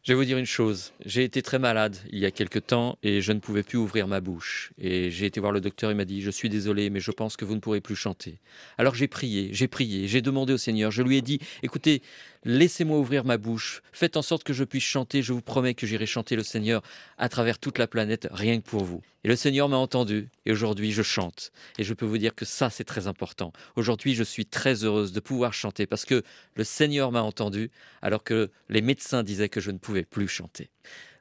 Je 0.03 0.13
vais 0.15 0.17
vous 0.17 0.25
dire 0.25 0.39
une 0.39 0.47
chose. 0.47 0.93
J'ai 1.05 1.25
été 1.25 1.43
très 1.43 1.59
malade 1.59 1.97
il 2.11 2.19
y 2.19 2.25
a 2.25 2.31
quelque 2.31 2.59
temps 2.59 2.97
et 3.03 3.21
je 3.21 3.31
ne 3.33 3.41
pouvais 3.41 3.63
plus 3.63 3.77
ouvrir 3.77 4.07
ma 4.09 4.21
bouche. 4.21 4.73
Et 4.79 5.11
j'ai 5.11 5.27
été 5.27 5.39
voir 5.39 5.53
le 5.53 5.61
docteur, 5.61 5.91
il 5.91 5.97
m'a 5.97 6.07
dit, 6.07 6.23
je 6.23 6.31
suis 6.31 6.49
désolé, 6.49 6.89
mais 6.89 7.01
je 7.01 7.11
pense 7.11 7.37
que 7.37 7.45
vous 7.45 7.55
ne 7.55 7.61
pourrez 7.61 7.83
plus 7.83 7.97
chanter. 7.97 8.39
Alors 8.79 8.95
j'ai 8.95 9.09
prié, 9.09 9.51
j'ai 9.53 9.69
prié, 9.69 10.09
j'ai 10.09 10.23
demandé 10.23 10.55
au 10.55 10.57
Seigneur, 10.57 10.91
je 10.91 11.03
lui 11.03 11.19
ai 11.19 11.21
dit, 11.21 11.41
écoutez, 11.63 12.01
laissez-moi 12.49 12.99
ouvrir 12.99 13.25
ma 13.25 13.37
bouche, 13.37 13.83
faites 13.93 14.17
en 14.17 14.23
sorte 14.23 14.43
que 14.43 14.55
je 14.55 14.65
puisse 14.65 14.83
chanter, 14.83 15.21
je 15.21 15.35
vous 15.35 15.43
promets 15.43 15.75
que 15.75 15.87
j'irai 15.87 16.07
chanter 16.07 16.35
le 16.35 16.43
Seigneur 16.43 16.83
à 17.19 17.29
travers 17.29 17.59
toute 17.59 17.77
la 17.77 17.87
planète, 17.87 18.27
rien 18.31 18.59
que 18.59 18.67
pour 18.67 18.85
vous. 18.85 19.03
Et 19.23 19.29
le 19.29 19.37
Seigneur 19.37 19.69
m'a 19.69 19.77
entendu, 19.77 20.31
et 20.47 20.53
aujourd'hui 20.53 20.91
je 20.93 21.03
chante. 21.03 21.53
Et 21.77 21.85
je 21.85 21.93
peux 21.93 22.07
vous 22.07 22.17
dire 22.17 22.35
que 22.35 22.47
ça, 22.47 22.71
c'est 22.71 22.85
très 22.85 23.07
important. 23.07 23.53
Aujourd'hui, 23.77 24.15
je 24.15 24.23
suis 24.23 24.47
très 24.47 24.83
heureuse 24.83 25.13
de 25.13 25.21
pouvoir 25.21 25.53
chanter 25.53 25.87
parce 25.87 26.07
que 26.07 26.23
le 26.55 26.65
Seigneur 26.65 27.13
m'a 27.13 27.23
entendu, 27.23 27.69
alors 28.01 28.25
que 28.25 28.51
les 28.71 28.81
médecins 28.81 29.23
disaient 29.23 29.51
que 29.51 29.61
je 29.61 29.71
ne 29.71 29.79
pouvais 29.79 30.05
plus 30.05 30.27
chanter. 30.27 30.71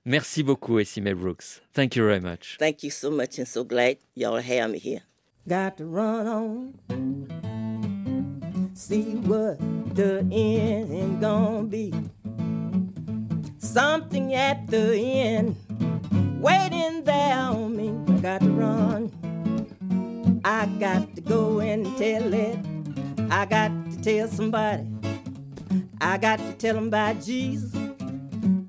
Merci 0.05 0.43
beaucoup, 0.43 0.79
Essie 0.79 1.01
Brooks. 1.01 1.61
Thank 1.73 1.97
you 1.97 2.05
very 2.05 2.21
much. 2.21 2.55
Thank 2.57 2.83
you 2.83 2.89
so 2.89 3.11
much, 3.11 3.37
and 3.37 3.45
so 3.45 3.65
glad 3.65 3.97
y'all 4.15 4.39
have 4.39 4.71
me 4.71 4.79
here. 4.79 5.01
Got 5.45 5.75
to 5.77 5.85
run 5.85 6.27
on, 6.27 7.66
see 8.77 9.15
what 9.15 9.57
the 9.95 10.19
end 10.31 11.19
gonna 11.19 11.63
be. 11.63 11.91
Something 13.57 14.35
at 14.35 14.67
the 14.67 14.95
end, 14.95 15.55
waiting 16.39 17.03
there 17.03 17.37
on 17.37 17.75
me. 17.75 17.89
I 18.07 18.19
got 18.19 18.41
to 18.41 18.49
run. 18.51 20.41
I 20.45 20.67
got 20.79 21.15
to 21.15 21.21
go 21.21 21.59
and 21.59 21.85
tell 21.97 22.31
it. 22.31 22.59
I 23.31 23.45
got 23.45 23.71
to 23.91 24.01
tell 24.01 24.27
somebody. 24.27 24.85
I 25.99 26.19
got 26.19 26.37
to 26.37 26.53
tell 26.53 26.75
them 26.75 26.87
about 26.87 27.21
Jesus. 27.23 27.75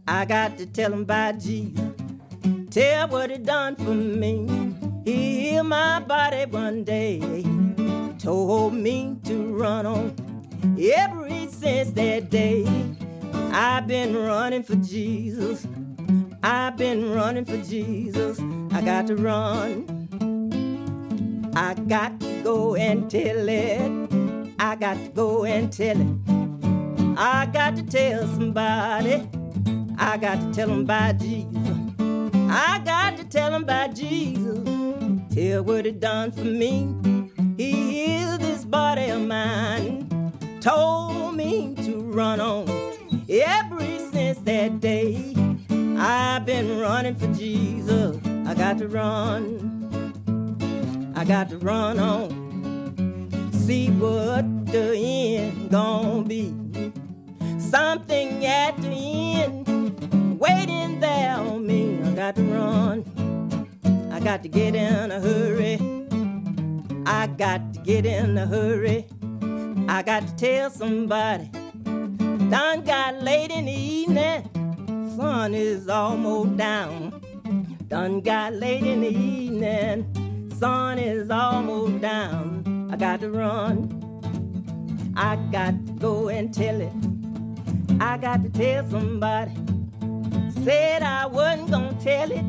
I 0.07 0.25
got 0.25 0.57
to 0.57 0.65
tell 0.65 0.91
them 0.91 1.03
about 1.03 1.39
Jesus. 1.39 1.79
Tell 2.71 3.09
what 3.09 3.31
he 3.31 3.37
done 3.37 3.77
for 3.77 3.95
me. 3.95 4.75
He 5.05 5.51
healed 5.51 5.67
my 5.67 6.01
body 6.01 6.47
one 6.47 6.85
day. 6.85 7.58
Told 8.29 8.75
me 8.75 9.17
to 9.25 9.57
run 9.57 9.87
on. 9.87 10.15
Ever 10.79 11.31
since 11.49 11.93
that 11.93 12.29
day, 12.29 12.67
I've 13.53 13.87
been 13.87 14.15
running 14.15 14.63
for 14.63 14.77
Jesus. 14.77 15.67
I've 16.43 16.77
been 16.77 17.11
running 17.15 17.47
for 17.47 17.57
Jesus. 17.57 18.39
I 18.71 18.83
got 18.83 19.07
to 19.07 19.17
run. 19.17 19.87
I 21.57 21.73
got 21.73 22.21
to 22.21 22.43
go 22.43 22.75
and 22.75 23.11
tell 23.11 23.49
it. 23.49 23.91
I 24.59 24.77
got 24.77 24.99
to 24.99 25.09
go 25.09 25.47
and 25.47 25.73
tell 25.73 25.99
it. 25.99 27.19
I 27.19 27.47
got 27.47 27.77
to 27.77 27.83
tell 27.83 28.27
somebody. 28.27 29.27
I 29.97 30.19
got 30.19 30.39
to 30.39 30.53
tell 30.53 30.69
them 30.69 30.81
about 30.81 31.17
Jesus. 31.17 31.79
I 32.51 32.83
got 32.85 33.17
to 33.17 33.25
tell 33.25 33.53
them 33.53 33.63
about 33.63 33.95
Jesus. 33.95 34.59
Tell 35.35 35.63
what 35.63 35.87
he 35.87 35.93
done 35.93 36.31
for 36.31 36.45
me. 36.45 37.18
He 37.59 37.73
healed 37.73 38.41
this 38.41 38.65
body 38.65 39.11
of 39.11 39.21
mine. 39.21 40.07
Told 40.61 41.35
me 41.35 41.75
to 41.85 41.99
run 42.03 42.39
on. 42.39 42.69
Ever 43.29 43.81
since 44.13 44.39
that 44.43 44.79
day, 44.79 45.35
I've 45.99 46.47
been 46.47 46.79
running 46.79 47.17
for 47.17 47.27
Jesus. 47.35 48.17
I 48.47 48.55
got 48.55 48.79
to 48.79 48.87
run. 48.87 49.43
I 51.17 51.25
got 51.25 51.51
to 51.51 51.59
run 51.59 51.99
on. 51.99 53.51
See 53.53 53.89
what 53.91 54.67
the 54.67 54.95
end 54.97 55.69
gonna 55.73 56.23
be. 56.23 56.55
Something 57.59 58.47
at 58.47 58.81
the 58.81 58.89
end 58.89 60.39
waiting 60.39 61.01
there 61.01 61.37
on 61.37 61.67
me. 61.67 62.01
I 62.05 62.13
got 62.13 62.37
to 62.37 62.43
run. 62.45 63.05
I 64.13 64.21
got 64.21 64.45
to 64.45 64.49
get 64.49 64.77
in 64.77 65.11
a 65.11 65.19
hurry. 65.21 65.98
I 67.11 67.27
got 67.27 67.73
to 67.73 67.81
get 67.81 68.05
in 68.05 68.37
a 68.37 68.45
hurry. 68.45 69.07
I 69.89 70.03
got 70.03 70.29
to 70.29 70.37
tell 70.37 70.69
somebody. 70.69 71.49
Done 72.51 72.83
got 72.85 73.23
late 73.23 73.51
in 73.51 73.65
the 73.65 73.73
evening. 73.73 75.15
Sun 75.17 75.55
is 75.55 75.89
almost 75.89 76.59
down. 76.59 77.19
Done 77.89 78.21
got 78.21 78.53
late 78.53 78.85
in 78.85 79.01
the 79.01 79.09
evening. 79.09 80.53
Sun 80.59 80.99
is 80.99 81.31
almost 81.31 82.03
down. 82.03 82.91
I 82.93 82.97
got 82.97 83.21
to 83.21 83.31
run. 83.31 83.89
I 85.17 85.37
got 85.51 85.87
to 85.87 85.93
go 85.95 86.29
and 86.29 86.53
tell 86.53 86.79
it. 86.79 86.93
I 88.01 88.19
got 88.19 88.43
to 88.43 88.51
tell 88.51 88.87
somebody. 88.91 89.53
Said 90.63 91.03
I 91.03 91.25
wasn't 91.25 91.71
gonna 91.71 91.99
tell 92.03 92.31
it. 92.31 92.45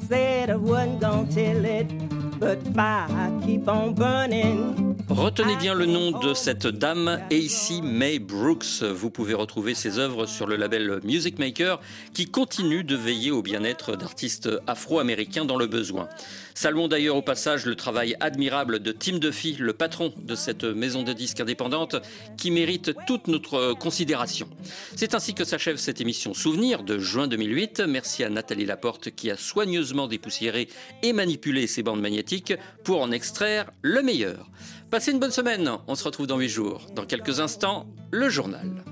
Said 0.00 0.48
I 0.48 0.56
wasn't 0.56 1.00
gonna 1.00 1.30
tell 1.30 1.64
it. 1.66 2.13
But 2.44 2.60
fire 2.74 3.40
keep 3.42 3.66
on 3.66 3.94
burning. 3.94 4.83
Retenez 5.16 5.54
bien 5.54 5.74
le 5.74 5.86
nom 5.86 6.10
de 6.10 6.34
cette 6.34 6.66
dame, 6.66 7.20
AC 7.30 7.80
May 7.84 8.18
Brooks. 8.18 8.82
Vous 8.82 9.10
pouvez 9.10 9.34
retrouver 9.34 9.74
ses 9.74 10.00
œuvres 10.00 10.26
sur 10.26 10.48
le 10.48 10.56
label 10.56 10.98
Music 11.04 11.38
Maker 11.38 11.80
qui 12.12 12.26
continue 12.26 12.82
de 12.82 12.96
veiller 12.96 13.30
au 13.30 13.40
bien-être 13.40 13.96
d'artistes 13.96 14.50
afro-américains 14.66 15.44
dans 15.44 15.56
le 15.56 15.68
besoin. 15.68 16.08
Saluons 16.54 16.88
d'ailleurs 16.88 17.14
au 17.14 17.22
passage 17.22 17.64
le 17.64 17.76
travail 17.76 18.16
admirable 18.18 18.80
de 18.80 18.90
Tim 18.90 19.18
Duffy, 19.18 19.56
le 19.58 19.72
patron 19.72 20.12
de 20.16 20.34
cette 20.34 20.64
maison 20.64 21.04
de 21.04 21.12
disques 21.12 21.40
indépendante, 21.40 21.94
qui 22.36 22.50
mérite 22.50 22.92
toute 23.06 23.28
notre 23.28 23.74
considération. 23.74 24.48
C'est 24.96 25.14
ainsi 25.14 25.32
que 25.32 25.44
s'achève 25.44 25.76
cette 25.76 26.00
émission 26.00 26.34
Souvenir 26.34 26.82
de 26.82 26.98
juin 26.98 27.28
2008. 27.28 27.84
Merci 27.86 28.24
à 28.24 28.30
Nathalie 28.30 28.66
Laporte 28.66 29.10
qui 29.10 29.30
a 29.30 29.36
soigneusement 29.36 30.08
dépoussiéré 30.08 30.68
et 31.04 31.12
manipulé 31.12 31.68
ses 31.68 31.84
bandes 31.84 32.00
magnétiques 32.00 32.54
pour 32.82 33.00
en 33.00 33.12
extraire 33.12 33.70
le 33.82 34.02
meilleur. 34.02 34.50
Passez 34.94 35.10
une 35.10 35.18
bonne 35.18 35.32
semaine. 35.32 35.68
On 35.88 35.96
se 35.96 36.04
retrouve 36.04 36.28
dans 36.28 36.38
8 36.38 36.48
jours. 36.48 36.82
Dans 36.94 37.04
quelques 37.04 37.40
instants, 37.40 37.84
le 38.12 38.28
journal. 38.28 38.84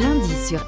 Lundi 0.00 0.34
sur 0.48 0.64